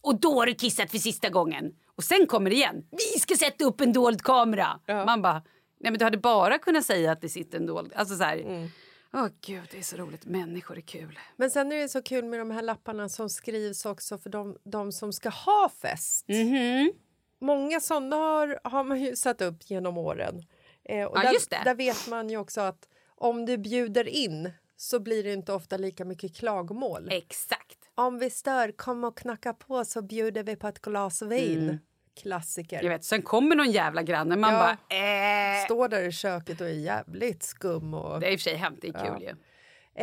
Och 0.00 0.20
då 0.20 0.34
har 0.34 0.46
du 0.46 0.54
kissat 0.54 0.90
för 0.90 0.98
sista 0.98 1.28
gången. 1.28 1.72
Och 1.96 2.04
sen 2.04 2.26
kommer 2.26 2.50
det 2.50 2.56
igen. 2.56 2.84
Vi 2.90 3.20
ska 3.20 3.36
sätta 3.36 3.64
upp 3.64 3.80
en 3.80 3.92
dold 3.92 4.22
kamera. 4.22 4.80
Man 4.88 5.22
bara, 5.22 5.42
nej 5.80 5.90
men 5.92 5.98
du 5.98 6.04
hade 6.04 6.18
bara 6.18 6.58
kunnat 6.58 6.84
säga 6.84 7.12
att 7.12 7.20
det 7.20 7.28
sitter 7.28 7.58
en 7.58 7.66
dold. 7.66 7.92
Alltså 7.96 8.16
så 8.16 8.24
här. 8.24 8.38
Mm. 8.38 8.68
Åh 9.14 9.28
gud, 9.40 9.68
det 9.70 9.78
är 9.78 9.82
så 9.82 9.96
roligt. 9.96 10.24
Människor 10.26 10.76
är 10.76 10.80
kul. 10.80 11.18
Men 11.36 11.50
sen 11.50 11.72
är 11.72 11.76
det 11.76 11.88
så 11.88 12.02
kul 12.02 12.24
med 12.24 12.38
de 12.38 12.50
här 12.50 12.62
lapparna 12.62 13.08
som 13.08 13.30
skrivs 13.30 13.86
också 13.86 14.18
för 14.18 14.30
de, 14.30 14.56
de 14.64 14.92
som 14.92 15.12
ska 15.12 15.28
ha 15.28 15.70
fest. 15.82 16.28
Mhm. 16.28 16.92
Många 17.40 17.80
sådana 17.80 18.16
har, 18.16 18.60
har 18.64 18.84
man 18.84 19.00
ju 19.00 19.16
satt 19.16 19.42
upp 19.42 19.70
genom 19.70 19.98
åren. 19.98 20.42
Eh, 20.88 21.04
och 21.04 21.18
Ja, 21.18 21.22
där, 21.22 21.32
just 21.32 21.50
det. 21.50 21.60
där 21.64 21.74
vet 21.74 22.08
man 22.08 22.28
ju 22.30 22.36
också 22.38 22.60
att 22.60 22.88
om 23.16 23.46
du 23.46 23.58
bjuder 23.58 24.08
in 24.08 24.50
så 24.76 25.00
blir 25.00 25.24
det 25.24 25.32
inte 25.32 25.52
ofta 25.52 25.76
lika 25.76 26.04
mycket 26.04 26.36
klagomål. 26.36 27.08
Exakt. 27.12 27.78
Om 27.94 28.18
vi 28.18 28.30
stör, 28.30 28.72
kom 28.72 29.04
och 29.04 29.18
knacka 29.18 29.54
på 29.54 29.84
så 29.84 30.02
bjuder 30.02 30.42
vi 30.42 30.56
på 30.56 30.68
ett 30.68 30.80
glas 30.80 31.22
vin. 31.22 31.78
Klassiker. 32.22 32.82
Jag 32.82 32.90
vet, 32.90 33.04
sen 33.04 33.22
kommer 33.22 33.56
någon 33.56 33.70
jävla 33.70 34.02
granne. 34.02 34.36
Man 34.36 34.52
Ja. 34.54 34.58
bara, 34.88 34.96
eh. 34.98 35.64
Står 35.64 35.88
där 35.88 36.02
i 36.02 36.12
köket 36.12 36.60
och 36.60 36.66
är 36.66 36.70
jävligt 36.72 37.42
skum. 37.42 37.94
Och, 37.94 38.20
Det 38.20 38.26
är 38.26 38.32
i 38.32 38.36
och 38.36 38.40
för 38.40 38.42
sig 38.50 38.54
hänt, 38.56 38.78
det 38.82 38.88
är 38.88 38.92
kul 39.06 39.22
ju. 39.22 39.28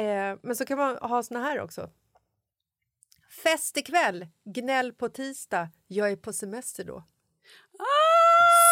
eh, 0.01 0.37
men 0.43 0.55
så 0.55 0.65
kan 0.65 0.77
man 0.77 0.97
ha 0.97 1.23
såna 1.23 1.39
här 1.39 1.59
också. 1.61 1.89
Fest 3.43 3.77
ikväll, 3.77 4.27
gnäll 4.45 4.93
på 4.93 5.09
tisdag, 5.09 5.69
jag 5.87 6.11
är 6.11 6.15
på 6.15 6.33
semester 6.33 6.83
då. 6.83 7.03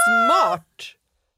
Smart! 0.05 0.81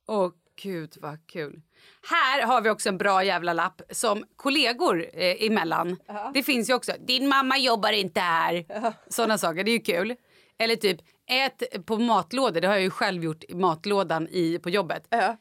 Åh 0.08 0.32
gud 0.64 0.98
vad 1.02 1.28
kul. 1.28 1.62
Här 2.10 2.42
har 2.46 2.62
vi 2.62 2.70
också 2.70 2.90
en 2.90 2.98
bra 2.98 3.24
jävla 3.24 3.54
lapp 3.54 3.82
som 3.90 4.26
kollegor 4.36 5.06
eh, 5.14 5.46
emellan. 5.46 5.98
Det 6.34 6.44
finns 6.44 6.70
ju 6.70 6.74
också. 6.74 6.92
Din 7.00 7.28
mamma 7.28 7.58
jobbar 7.58 7.92
inte 7.92 8.20
här. 8.20 8.66
Sådana 9.10 9.38
saker, 9.38 9.64
det 9.64 9.72
är 9.72 9.74
ju 9.74 9.80
kul. 9.80 10.16
Eller 10.60 10.76
typ 10.76 11.02
ät 11.28 11.86
på 11.86 11.98
matlådor. 11.98 12.62
Det 12.62 12.68
har 12.68 12.76
jag 12.76 12.84
ju 12.84 12.90
själv 12.90 13.24
gjort 13.24 13.44
i 13.44 13.56
matlådan 13.56 14.28
i, 14.28 14.60
på 14.60 14.70
jobbet. 14.70 15.08
Ja. 15.10 15.38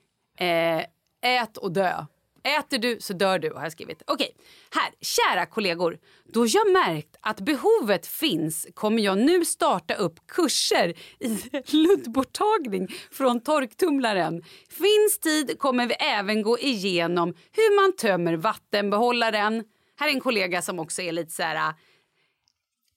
Eh, 0.47 0.85
ät 1.23 1.57
och 1.57 1.73
dö. 1.73 2.07
Äter 2.45 2.79
du 2.79 2.97
så 3.01 3.13
dör 3.13 3.39
du 3.39 3.53
har 3.53 3.63
jag 3.63 3.73
skrivit. 3.73 4.03
Okej, 4.07 4.37
här. 4.71 4.91
Kära 5.01 5.47
kollegor. 5.47 5.99
Då 6.25 6.47
jag 6.47 6.73
märkt 6.73 7.17
att 7.21 7.41
behovet 7.41 8.07
finns 8.07 8.67
kommer 8.75 9.03
jag 9.03 9.19
nu 9.19 9.45
starta 9.45 9.95
upp 9.95 10.27
kurser 10.27 10.95
i 11.21 11.29
luddborttagning 11.77 12.89
från 13.11 13.41
torktumlaren. 13.41 14.43
Finns 14.69 15.19
tid 15.23 15.59
kommer 15.59 15.87
vi 15.87 15.95
även 15.95 16.43
gå 16.43 16.59
igenom 16.59 17.35
hur 17.53 17.83
man 17.83 17.97
tömmer 17.97 18.37
vattenbehållaren. 18.37 19.65
Här 19.99 20.09
är 20.09 20.13
en 20.13 20.21
kollega 20.21 20.63
som 20.63 20.79
också 20.79 21.03
är 21.03 21.13
lite 21.13 21.33
så 21.33 21.43
här 21.43 21.57
äh, 21.57 21.75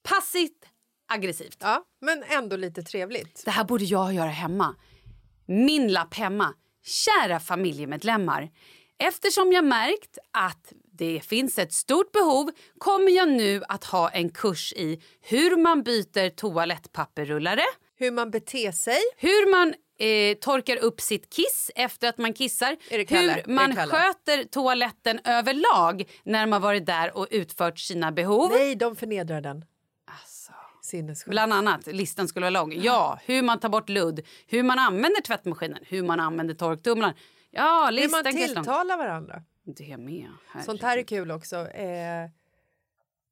passivt 0.04 0.65
aggressivt. 1.08 1.58
ja, 1.62 1.84
men 2.02 2.24
ändå 2.24 2.56
lite 2.56 2.84
trevligt. 2.84 3.42
Det 3.46 3.52
här 3.52 3.64
borde 3.64 3.84
jag 3.84 4.14
göra 4.14 4.30
hemma. 4.30 4.76
Min 5.46 5.94
lapp 5.94 6.14
hemma. 6.14 6.54
Kära 6.84 7.40
familjemedlemmar. 7.40 8.50
Eftersom 8.98 9.52
jag 9.52 9.66
märkt 9.66 10.18
att 10.32 10.74
det 10.92 11.20
finns 11.26 11.60
ett 11.60 11.74
stort 11.74 12.12
behov 12.12 12.52
kommer 12.78 13.12
jag 13.12 13.30
nu 13.30 13.64
att 13.68 13.84
ha 13.84 14.10
en 14.10 14.30
kurs 14.30 14.74
i 14.74 15.02
hur 15.22 15.58
man 15.58 15.84
byter 15.84 16.30
toalettpapperrullare, 16.30 17.64
Hur 17.96 18.12
man 18.12 18.32
beter 18.32 18.72
sig. 18.72 18.98
hur 19.18 19.52
man 19.52 19.74
eh, 20.00 20.38
torkar 20.38 20.78
upp 20.78 21.02
sitt 21.02 21.30
kiss 21.34 21.72
efter 21.76 22.10
att 22.10 22.18
man 22.18 22.34
kissar, 22.34 22.78
hur 22.90 23.50
man 23.50 23.76
sköter 23.76 24.44
toaletten 24.44 25.20
överlag 25.24 26.10
när 26.24 26.46
man 26.48 26.62
varit 26.62 26.86
där 26.86 27.18
och 27.18 27.28
utfört 27.32 27.80
sina 27.80 28.12
behov. 28.12 28.52
Nej, 28.52 28.76
de 28.76 28.96
förnedrar 28.96 29.42
den. 29.42 29.66
Alltså. 30.22 30.52
Sinnessjukt. 30.86 31.30
Bland 31.30 31.54
annat, 31.54 31.88
listan 31.88 32.28
skulle 32.28 32.44
vara 32.44 32.50
lång. 32.50 32.74
Ja, 32.74 33.20
hur 33.26 33.42
man 33.42 33.60
tar 33.60 33.70
bort 33.70 33.90
ludd, 33.90 34.20
hur 34.48 34.64
man 34.64 34.80
använder 34.80 35.22
tvättmaskinen, 35.22 35.80
hur 35.82 36.04
man 36.04 36.20
använder 36.20 36.54
torktumlaren. 36.54 37.16
Ja, 37.52 37.90
Hur 37.94 38.10
man 38.12 38.24
lång. 38.24 38.34
tilltalar 38.34 38.98
varandra. 38.98 39.44
Det 39.64 39.98
med. 39.98 40.28
Sånt 40.66 40.82
här 40.82 40.98
är 40.98 41.04
kul 41.04 41.32
också. 41.32 41.56
Eh, 41.70 42.30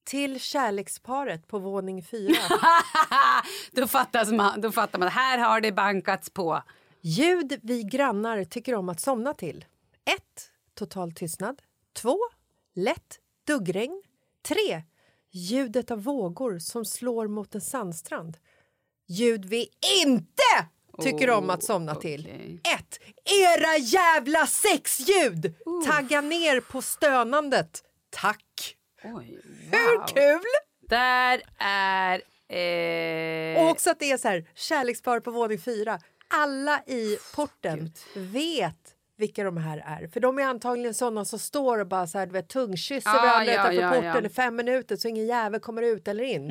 till 0.04 0.40
kärleksparet 0.40 1.48
på 1.48 1.60
våning 1.60 2.04
fyra. 2.04 2.36
då, 3.72 3.88
fattas 3.88 4.32
man, 4.32 4.62
då 4.62 4.72
fattar 4.72 5.00
man, 5.00 5.08
här 5.08 5.38
har 5.38 5.62
det 5.62 5.72
bankats 5.72 6.30
på. 6.30 6.64
Ljud 7.02 7.60
vi 7.64 7.84
grannar 7.84 8.44
tycker 8.44 8.76
om 8.76 8.90
att 8.90 9.00
somna 9.00 9.34
till. 9.34 9.66
1. 10.06 10.16
Total 10.76 11.12
tystnad. 11.12 11.62
2. 11.94 12.18
Lätt 12.76 13.20
duggregn. 13.48 14.04
3. 14.48 14.84
Ljudet 15.36 15.92
av 15.92 16.04
vågor 16.04 16.60
som 16.60 16.86
slår 16.86 17.28
mot 17.28 17.56
en 17.56 17.62
sandstrand. 17.62 18.38
Ljud 19.08 19.46
vi 19.46 19.70
inte 20.06 20.68
tycker 21.02 21.30
om 21.30 21.50
att 21.50 21.64
somna 21.64 21.96
till. 21.96 22.22
okej. 22.22 22.60
1. 22.78 23.00
Era 23.44 23.78
jävla 23.78 24.48
sexljud! 24.48 25.54
Tagga 25.88 26.22
ner 26.22 26.60
på 26.62 26.82
stönandet. 26.82 27.84
Tack! 28.10 28.76
Oj, 29.04 29.42
Hur 29.72 29.98
wow. 29.98 30.08
kul? 30.08 30.44
Där 30.90 31.42
är... 31.58 32.22
Eh, 32.50 33.64
Och 33.64 33.70
också 33.72 33.90
att 33.90 34.00
det 34.00 34.12
är 34.12 34.18
så 34.18 34.28
här, 34.28 34.50
kärlekspar 34.56 35.20
på 35.20 35.32
våning 35.32 35.60
fyra. 35.60 36.00
Alla 36.28 36.84
i 36.88 37.18
porten 37.36 37.92
vet 38.16 38.96
vilka 39.24 39.44
de 39.44 39.58
här 39.58 39.78
är. 39.86 40.08
För 40.08 40.20
de 40.20 40.40
är 40.40 40.44
antagligen 40.44 40.94
såna 40.94 41.26
som 41.26 41.40
står 41.40 41.80
och 41.80 41.88
bara 41.88 42.08
så 42.08 42.18
här, 42.18 42.26
du 42.26 42.32
vet, 42.34 42.50
tungkysser 42.50 43.10
Ah, 43.10 43.14
varandra 43.26 43.54
ja, 43.54 43.62
utanför 43.62 43.82
ja, 43.82 43.90
porten 43.90 44.06
ja. 44.06 44.12
Mm. 44.12 44.26
i 44.26 44.30
fem 44.30 44.56
minuter 44.56 44.96
så 44.96 45.08
ingen 45.08 45.26
jävel 45.28 45.60
kommer 45.60 45.82
ut 45.82 46.08
eller 46.08 46.24
in. 46.24 46.48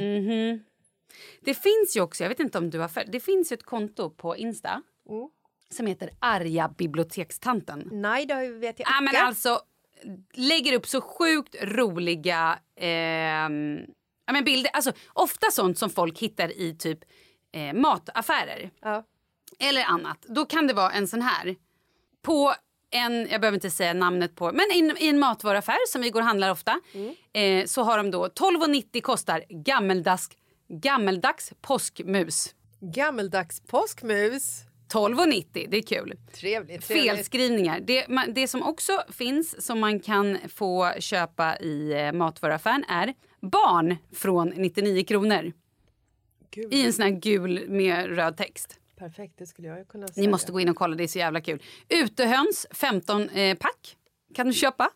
Det 1.41 1.55
finns 1.55 1.97
ju 1.97 2.01
också, 2.01 2.25
jag 2.25 2.29
vet 2.29 2.41
inte 2.41 2.59
om 2.59 2.71
du 2.71 2.79
har 2.79 2.91
det 3.13 3.21
finns 3.21 3.53
ett 3.53 3.63
konto 3.63 4.11
på 4.11 4.37
Insta 4.37 4.83
Mm. 5.09 5.29
som 5.71 5.87
heter 5.87 6.11
Arga 6.19 6.69
bibliotekstanten. 6.79 7.89
Nej, 7.93 8.27
det 8.27 8.49
vet 8.49 8.79
jag 8.79 8.89
Ja, 8.89 9.01
men 9.01 9.09
inte. 9.09 9.21
alltså 9.23 9.61
lägger 10.35 10.73
upp 10.73 10.87
så 10.87 11.01
sjukt 11.01 11.57
roliga 11.63 12.59
ja, 12.75 14.33
men 14.33 14.45
bilder. 14.45 14.71
Alltså, 14.73 14.93
ofta 15.13 15.51
sånt 15.51 15.79
som 15.79 15.91
folk 15.91 16.19
hittar 16.19 16.59
i 16.61 16.75
typ 16.79 16.99
eh, 17.53 17.73
mataffärer 17.75 18.71
Ja. 18.81 19.05
eller 19.59 19.85
annat. 19.85 20.23
Då 20.29 20.45
kan 20.45 20.67
det 20.67 20.75
vara 20.75 20.91
en 20.91 21.07
sån 21.09 21.23
här. 21.23 21.57
På 22.23 22.55
en, 22.91 23.29
jag 23.31 23.41
behöver 23.41 23.57
inte 23.57 23.71
säga 23.71 23.93
namnet 23.93 24.37
på, 24.37 24.53
men 24.53 24.65
in, 24.73 24.97
i 24.99 25.09
en 25.09 25.19
matvaruaffär 25.19 25.89
som 25.89 26.03
vi 26.03 26.11
går 26.11 26.21
och 26.21 26.27
handlar 26.27 26.51
ofta 26.51 26.81
eh, 27.33 27.65
så 27.67 27.83
har 27.83 27.97
de 27.97 28.11
då 28.11 28.27
12,90 28.27 29.01
kostar 29.01 29.45
gammeldags, 29.49 30.31
gammeldags 30.69 31.53
påskmus. 31.61 32.55
Gammeldags 32.81 33.61
påskmus. 33.61 34.65
12,90, 34.93 35.67
det 35.69 35.77
är 35.77 35.83
kul. 35.83 36.19
Trevligt. 36.33 36.87
trevligt. 36.87 37.17
Felskrivningar. 37.17 37.81
Det, 37.81 38.09
man, 38.09 38.35
det 38.35 38.49
som 38.49 38.63
också 38.63 39.03
finns 39.09 39.67
som 39.67 39.81
man 39.81 40.01
kan 40.01 40.39
få 40.49 40.93
köpa 40.99 41.57
i 41.57 41.93
eh, 41.93 42.13
matvaruaffären 42.13 42.85
är 42.89 43.15
barn 43.41 43.97
från 44.15 44.49
99 44.49 45.05
kronor. 45.05 45.53
Gud, 46.51 46.75
I 46.75 46.85
en 46.87 46.93
sån 46.93 47.03
här 47.03 47.11
gul 47.11 47.65
med 47.69 48.17
röd 48.17 48.37
text. 48.37 48.79
Perfekt, 49.03 49.38
det 49.38 49.47
skulle 49.47 49.69
jag 49.69 49.88
kunna 49.88 50.07
Ni 50.07 50.12
säga. 50.12 50.31
måste 50.31 50.53
gå 50.53 50.61
in 50.61 50.69
och 50.69 50.77
kolla, 50.77 50.97
det 50.97 51.05
är 51.05 51.09
så 51.09 51.19
jävla 51.19 51.41
kul. 51.41 51.62
Utehöns, 51.88 52.67
15 52.71 53.29
eh, 53.29 53.59
pack. 53.59 53.97
Kan 54.35 54.47
du 54.47 54.53
köpa? 54.53 54.91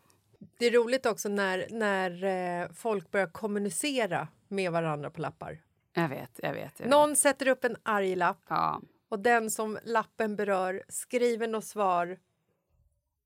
Det 0.58 0.66
är 0.66 0.70
roligt 0.70 1.06
också 1.06 1.28
när, 1.28 1.66
när 1.70 2.24
eh, 2.62 2.68
folk 2.72 3.10
börjar 3.10 3.26
kommunicera 3.26 4.28
med 4.48 4.72
varandra 4.72 5.10
på 5.10 5.20
lappar. 5.20 5.62
Jag 5.92 6.08
vet, 6.08 6.40
jag 6.42 6.52
vet. 6.52 6.72
Jag 6.76 6.84
vet. 6.84 6.90
Någon 6.90 7.16
sätter 7.16 7.48
upp 7.48 7.64
en 7.64 7.76
arg 7.82 8.16
lapp 8.16 8.40
Ja. 8.48 8.80
och 9.08 9.18
den 9.18 9.50
som 9.50 9.78
lappen 9.84 10.36
berör 10.36 10.82
skriver 10.88 11.48
något 11.48 11.64
svar 11.64 12.18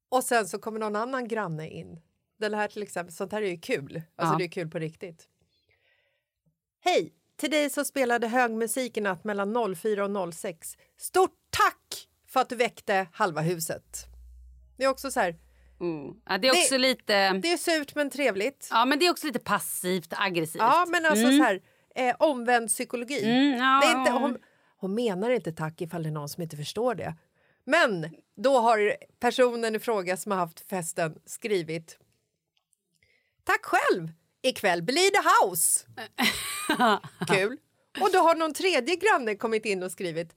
och 0.08 0.24
sen 0.24 0.48
så 0.48 0.58
kommer 0.58 0.80
någon 0.80 0.96
annan 0.96 1.28
granne 1.28 1.68
in. 1.68 2.00
Den 2.38 2.54
här 2.54 2.68
till 2.68 2.82
exempel, 2.82 3.14
sånt 3.14 3.32
här 3.32 3.42
är 3.42 3.48
ju 3.50 3.58
kul. 3.58 4.02
Alltså 4.16 4.34
Ja. 4.34 4.38
det 4.38 4.44
är 4.44 4.48
kul 4.48 4.70
på 4.70 4.78
riktigt. 4.78 5.28
Hej! 6.80 7.12
Till 7.40 7.50
dig 7.50 7.70
som 7.70 7.84
spelade 7.84 8.28
hög 8.28 8.50
musik 8.50 8.96
i 8.96 9.00
natt 9.00 9.24
mellan 9.24 9.74
04 9.76 10.04
och 10.04 10.34
06. 10.34 10.76
Stort 10.98 11.34
tack 11.50 12.08
för 12.28 12.40
att 12.40 12.48
du 12.48 12.56
väckte 12.56 13.06
halva 13.12 13.40
huset. 13.40 14.06
Det 14.76 14.84
är 14.84 14.88
också 14.88 15.10
så 15.10 15.20
här, 15.20 15.36
Mm. 15.80 16.14
ja. 16.26 16.38
Det 16.38 16.48
är 16.48 16.52
Det- 16.52 16.60
också 16.60 16.76
lite... 16.76 17.32
det 17.32 17.52
är 17.52 17.56
surt 17.56 17.94
men 17.94 18.10
trevligt. 18.10 18.68
Ja, 18.70 18.84
men 18.84 18.98
det 18.98 19.06
är 19.06 19.10
också 19.10 19.26
lite 19.26 19.38
passivt 19.38 20.12
aggressivt. 20.16 20.60
Ja, 20.62 20.84
men 20.88 21.06
alltså 21.06 21.26
så 21.26 21.42
här, 21.42 21.60
eh, 21.94 22.14
omvänd 22.18 22.68
psykologi. 22.68 23.24
Mm, 23.24 23.58
ja, 23.58 23.80
det 23.82 23.86
är 23.92 23.98
inte, 23.98 24.10
hon, 24.12 24.38
hon 24.76 24.94
menar 24.94 25.30
inte 25.30 25.52
tack 25.52 25.80
ifall 25.80 26.02
det 26.02 26.08
är 26.08 26.12
någon 26.12 26.28
som 26.28 26.42
inte 26.42 26.56
förstår 26.56 26.94
det. 26.94 27.14
Men 27.64 28.10
då 28.36 28.58
har 28.58 28.96
personen 29.20 29.74
i 29.74 29.78
fråga 29.78 30.16
som 30.16 30.32
har 30.32 30.38
haft 30.38 30.68
festen 30.70 31.14
skrivit 31.26 31.98
Tack 33.44 33.64
själv! 33.64 34.08
Ikväll 34.42 34.82
blir 34.82 35.10
det 35.12 35.46
house. 35.46 35.86
Kul. 37.28 37.56
Och 38.00 38.08
då 38.12 38.18
har 38.18 38.34
någon 38.34 38.54
tredje 38.54 38.96
granne 38.96 39.34
kommit 39.34 39.66
in 39.66 39.82
och 39.82 39.92
skrivit 39.92 40.34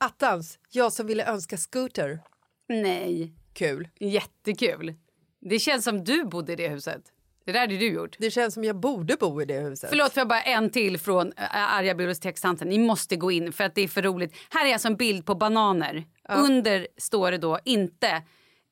Attans, 0.00 0.58
jag 0.70 0.92
som 0.92 1.06
ville 1.06 1.26
önska 1.26 1.56
scooter. 1.56 2.20
Nej. 2.68 3.32
Kul. 3.52 3.88
Jättekul. 4.00 4.94
Det 5.40 5.58
känns 5.58 5.84
som 5.84 6.04
du 6.04 6.24
bodde 6.24 6.52
i 6.52 6.56
det 6.56 6.68
huset. 6.68 7.02
Det 7.44 7.52
där 7.52 7.60
hade 7.60 7.76
du 7.76 7.92
gjort. 7.92 8.16
Det 8.18 8.30
känns 8.30 8.54
som 8.54 8.64
jag 8.64 8.76
borde 8.76 9.16
bo 9.16 9.42
i 9.42 9.44
det 9.44 9.60
huset. 9.60 9.90
Förlåt 9.90 10.12
för 10.12 10.24
bara 10.24 10.42
en 10.42 10.70
till 10.70 10.98
från 10.98 11.32
äh, 11.36 11.74
Arga 11.74 11.94
bibliotekstanten. 11.94 12.68
Ni 12.68 12.78
måste 12.78 13.16
gå 13.16 13.30
in 13.30 13.52
för 13.52 13.64
att 13.64 13.74
det 13.74 13.82
är 13.82 13.88
för 13.88 14.02
roligt. 14.02 14.34
Här 14.50 14.66
är 14.66 14.72
alltså 14.72 14.88
en 14.88 14.96
bild 14.96 15.26
på 15.26 15.34
bananer. 15.34 16.04
Under 16.28 16.88
står 16.96 17.30
det 17.30 17.38
då 17.38 17.58
inte 17.64 18.08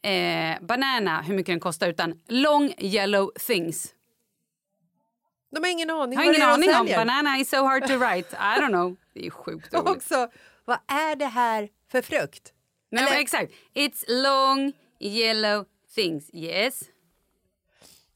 eh, 0.03 0.67
banana, 0.67 1.23
hur 1.23 1.35
mycket 1.35 1.53
den 1.53 1.61
kostar, 1.61 1.89
utan 1.89 2.21
long 2.29 2.75
yellow 2.79 3.31
things. 3.47 3.95
De 5.51 5.61
har 5.65 5.71
ingen 5.73 5.91
aning 5.91 6.13
Jag 6.19 6.21
har 6.27 6.35
ingen 6.35 6.41
det 6.41 6.75
aning 6.77 6.97
om. 6.99 7.07
Banana 7.07 7.39
is 7.39 7.51
so 7.51 7.57
hard 7.65 7.87
to 7.87 7.97
write. 7.99 8.37
I 8.37 8.61
don't 8.61 8.69
know. 8.69 8.97
Det 9.15 9.27
är 9.27 9.31
sjukt 9.31 9.75
roligt. 9.75 9.89
också, 9.89 10.29
vad 10.65 10.79
är 10.87 11.17
det 11.17 11.27
här 11.27 11.69
för 11.91 12.03
frukt? 12.03 12.53
Nej, 12.91 13.03
Eller- 13.03 13.13
men 13.13 13.21
exakt. 13.23 13.53
It's 13.75 14.05
long 14.09 14.73
yellow 15.01 15.65
things. 15.95 16.31
Yes. 16.35 16.81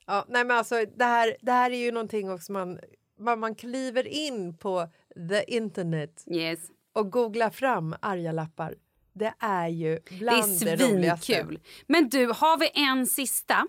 Ja, 0.07 0.25
nej 0.29 0.45
men 0.45 0.57
alltså, 0.57 0.85
det, 0.97 1.05
här, 1.05 1.37
det 1.41 1.53
här 1.53 1.71
är 1.71 1.77
ju 1.77 1.93
någonting 1.93 2.31
också 2.33 2.53
man, 2.53 2.79
man, 3.19 3.41
man 3.41 3.55
kliver 3.55 4.07
in 4.07 4.57
på 4.57 4.89
the 5.31 5.55
internet 5.55 6.25
Yes. 6.31 6.61
och 6.93 7.11
googlar 7.13 7.51
fram 7.51 7.95
arga 8.03 8.33
lappar. 8.33 8.75
Det 9.13 9.35
är 9.39 9.69
ju 9.69 9.95
Det 9.95 10.15
bland 10.19 10.61
det, 10.61 10.71
är 10.71 10.77
roligaste. 10.77 11.27
svinkul. 11.27 11.61
Men 11.87 12.09
du, 12.09 12.27
har 12.27 12.59
vi 12.59 12.71
en 12.75 13.07
sista 13.07 13.67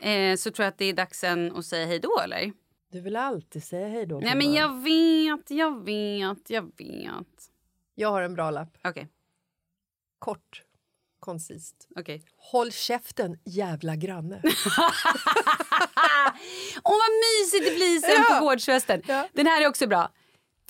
eh, 0.00 0.36
så 0.36 0.50
tror 0.50 0.64
jag 0.64 0.68
att 0.72 0.78
det 0.78 0.84
är 0.84 0.92
dags 0.92 1.18
sen 1.20 1.56
att 1.56 1.66
säga 1.66 1.86
hej 1.86 1.98
då, 1.98 2.20
eller? 2.24 2.52
Du 2.94 3.00
vill 3.00 3.16
alltid 3.16 3.64
säga 3.64 3.88
hej 3.88 4.06
då. 4.06 4.20
Nej, 4.20 4.36
men 4.36 4.52
jag 4.52 4.82
vet, 4.82 5.50
jag 5.50 5.84
vet, 5.84 6.50
jag 6.50 6.62
vet. 6.78 7.50
jag 7.94 8.08
har 8.10 8.22
en 8.22 8.34
bra 8.34 8.50
lapp. 8.50 8.76
Okej, 8.84 9.08
Kort, 10.18 10.62
koncist. 11.20 11.88
okej. 11.96 12.24
Håll 12.36 12.72
käften, 12.72 13.38
jävla 13.44 13.96
granne. 13.96 14.42
Åh, 16.84 16.84
vad 16.84 17.10
mysigt 17.42 17.64
det 17.64 17.74
blir 17.74 17.98
sen 18.00 18.24
Ja. 18.28 18.34
på 18.38 18.44
gårdsfesten. 18.44 19.02
Ja. 19.06 19.28
Den 19.32 19.46
här 19.46 19.62
är 19.62 19.68
också 19.68 19.86
bra. 19.86 20.12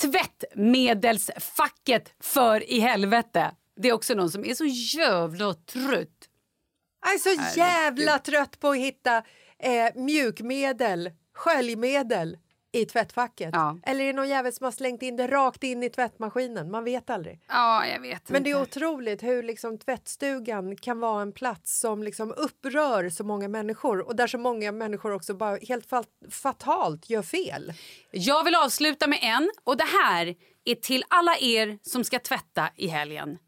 Tvättmedelsfacket 0.00 2.14
för 2.20 2.70
i 2.70 2.80
helvete. 2.80 3.54
Det 3.76 3.88
är 3.88 3.92
också 3.92 4.14
någon 4.14 4.30
som 4.30 4.44
är 4.44 4.54
så 4.54 4.64
jävla 4.98 5.54
trött. 5.54 6.28
Jag 7.04 7.14
är 7.14 7.18
så 7.18 7.58
jävla 7.58 8.18
trött 8.18 8.60
på 8.60 8.68
att 8.68 8.76
hitta 8.76 9.16
eh, 9.58 9.94
mjukmedel, 9.94 11.10
sköljmedel 11.34 12.38
i 12.72 12.84
tvättfacket. 12.86 13.50
Ja. 13.52 13.78
Eller 13.82 14.00
är 14.04 14.06
det 14.06 14.12
någon 14.12 14.28
jävel 14.28 14.52
som 14.52 14.64
har 14.64 14.70
slängt 14.70 15.02
in 15.02 15.16
det 15.16 15.26
rakt 15.26 15.62
in 15.64 15.82
i 15.82 15.90
tvättmaskinen? 15.90 16.70
Man 16.70 16.84
vet 16.84 17.10
aldrig. 17.10 17.40
Ja, 17.48 17.86
jag 17.86 18.00
vet 18.00 18.28
Men 18.28 18.42
det 18.42 18.50
är 18.50 18.60
inte. 18.60 18.78
otroligt 18.78 19.22
hur 19.22 19.42
liksom 19.42 19.78
tvättstugan 19.78 20.76
kan 20.76 21.00
vara 21.00 21.22
en 21.22 21.32
plats 21.32 21.80
som 21.80 22.02
liksom 22.02 22.34
upprör 22.36 23.08
så 23.10 23.24
många 23.24 23.48
människor 23.48 24.00
och 24.06 24.16
där 24.16 24.26
så 24.26 24.38
många 24.38 24.72
människor 24.72 25.12
också 25.12 25.34
bara 25.34 25.56
helt 25.56 25.86
fat- 25.86 26.08
fatalt 26.30 27.10
gör 27.10 27.22
fel. 27.22 27.72
Jag 28.10 28.44
vill 28.44 28.54
avsluta 28.54 29.06
med 29.06 29.18
en 29.22 29.50
och 29.64 29.76
det 29.76 29.88
här 30.02 30.34
är 30.64 30.74
till 30.74 31.04
alla 31.08 31.36
er 31.40 31.78
som 31.82 32.04
ska 32.04 32.18
tvätta 32.18 32.68
i 32.76 32.86
helgen. 32.86 33.38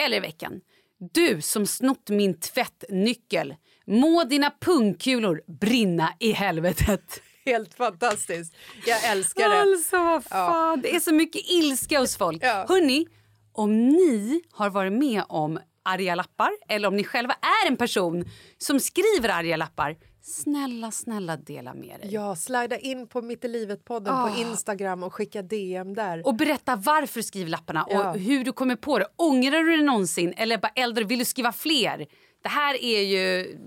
Eller 0.00 0.16
i 0.16 0.20
veckan. 0.20 0.60
Du 1.00 1.40
som 1.40 1.66
snott 1.66 2.08
min 2.08 2.40
tvättnyckel. 2.40 3.54
Må 3.86 4.24
dina 4.24 4.52
pungkulor 4.60 5.42
brinna 5.60 6.12
i 6.18 6.32
helvetet. 6.32 7.22
Helt 7.44 7.74
fantastiskt. 7.74 8.56
Jag 8.86 9.04
älskar 9.04 9.48
det. 9.48 9.60
Alltså 9.60 9.96
vad 10.04 10.24
fan, 10.24 10.80
det 10.80 10.96
är 10.96 11.00
så 11.00 11.14
mycket 11.14 11.42
ilska 11.50 12.00
hos 12.00 12.16
folk. 12.16 12.42
Ja. 12.42 12.66
Hörni, 12.68 13.06
om 13.52 13.88
ni 13.88 14.42
har 14.52 14.70
varit 14.70 14.92
med 14.92 15.22
om 15.28 15.58
arga 15.82 16.14
lappar 16.14 16.50
eller 16.68 16.88
om 16.88 16.96
ni 16.96 17.04
själva 17.04 17.34
är 17.34 17.68
en 17.68 17.76
person 17.76 18.24
som 18.58 18.80
skriver 18.80 19.28
arga 19.28 19.56
lappar, 19.56 19.96
snälla, 20.20 20.90
snälla 20.90 21.36
dela 21.36 21.74
med 21.74 22.00
dig. 22.00 22.08
Ja, 22.12 22.36
slida 22.36 22.78
in 22.78 23.06
på 23.08 23.22
Mitt 23.22 23.44
i 23.44 23.48
livet-podden 23.48 24.14
Ah. 24.14 24.28
på 24.28 24.36
Instagram 24.40 25.02
och 25.02 25.14
skicka 25.14 25.42
DM 25.42 25.94
där. 25.94 26.26
Och 26.26 26.34
berätta 26.36 26.76
varför 26.76 27.20
du 27.20 27.22
skriver 27.24 27.50
lapparna 27.50 27.84
och 27.84 27.92
Ja. 27.92 28.12
hur 28.12 28.44
du 28.44 28.52
kommer 28.52 28.76
på 28.76 28.98
det. 28.98 29.06
Ångrar 29.16 29.62
du 29.64 29.76
det 29.76 29.82
någonsin 29.82 30.34
eller 30.36 30.58
bara 30.58 30.72
äldre, 30.74 31.04
vill 31.04 31.18
du 31.18 31.24
skriva 31.24 31.52
fler? 31.52 32.06
Det 32.42 32.48
här 32.48 32.82
är 32.84 33.00
ju... 33.02 33.58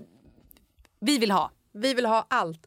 Vi 1.00 1.18
vill 1.18 1.30
ha. 1.30 1.50
Vi 1.72 1.94
vill 1.94 2.06
ha 2.06 2.26
allt. 2.30 2.66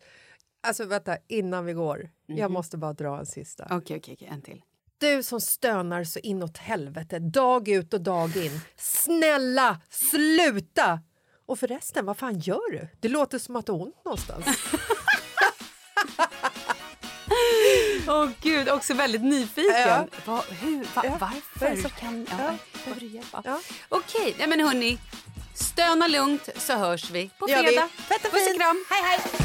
Alltså 0.68 0.86
vänta, 0.86 1.18
innan 1.28 1.66
vi 1.66 1.74
går. 1.74 2.10
Jag 2.26 2.52
måste 2.52 2.78
bara 2.78 2.94
dra 2.94 3.20
en 3.20 3.26
sista. 3.26 3.64
Okej, 3.66 3.98
okej, 3.98 4.14
okej, 4.14 4.28
en 4.32 4.42
till. 4.42 4.62
Du 4.98 5.24
som 5.24 5.42
stönar 5.42 6.04
så 6.04 6.20
inåt 6.20 6.58
helvete 6.58 7.20
dag 7.20 7.68
ut 7.68 7.94
och 7.94 8.02
dag 8.02 8.38
in. 8.38 8.60
Snälla, 8.78 9.82
sluta! 9.90 11.00
Och 11.46 11.60
förresten, 11.60 12.06
vad 12.06 12.18
fan 12.18 12.40
gör 12.40 12.72
du? 12.72 12.88
Det 13.00 13.08
låter 13.08 13.40
som 13.40 13.56
att 13.56 13.66
du 13.66 13.72
har 13.72 13.82
ont 13.82 14.06
någonstans. 14.06 14.46
Åh 18.08 18.30
gud, 18.42 18.70
också 18.70 18.94
väldigt 18.94 19.24
nyfiken. 19.24 19.76
Ja. 19.88 20.06
Va, 20.26 20.44
hur, 20.50 20.78
va, 20.96 21.02
Ja. 21.06 21.18
Varför? 21.20 21.82
Som- 21.82 21.90
kan, 21.92 22.28
ja, 22.30 22.36
Ja. 22.44 22.54
Behöver 22.84 23.00
du 23.02 23.08
hjälp? 23.08 23.28
Ja. 23.44 23.60
Okej, 23.90 24.36
nej 24.38 24.48
men 24.48 24.60
hörni. 24.60 24.98
Stöna 25.56 26.08
lugnt 26.08 26.50
så 26.56 26.74
hörs 26.74 27.10
vi 27.10 27.30
på 27.40 27.48
fredag. 27.48 27.90
Puss 28.22 28.50
och 28.50 28.56
kram. 28.58 28.86
Hej, 28.90 29.02
hej! 29.04 29.45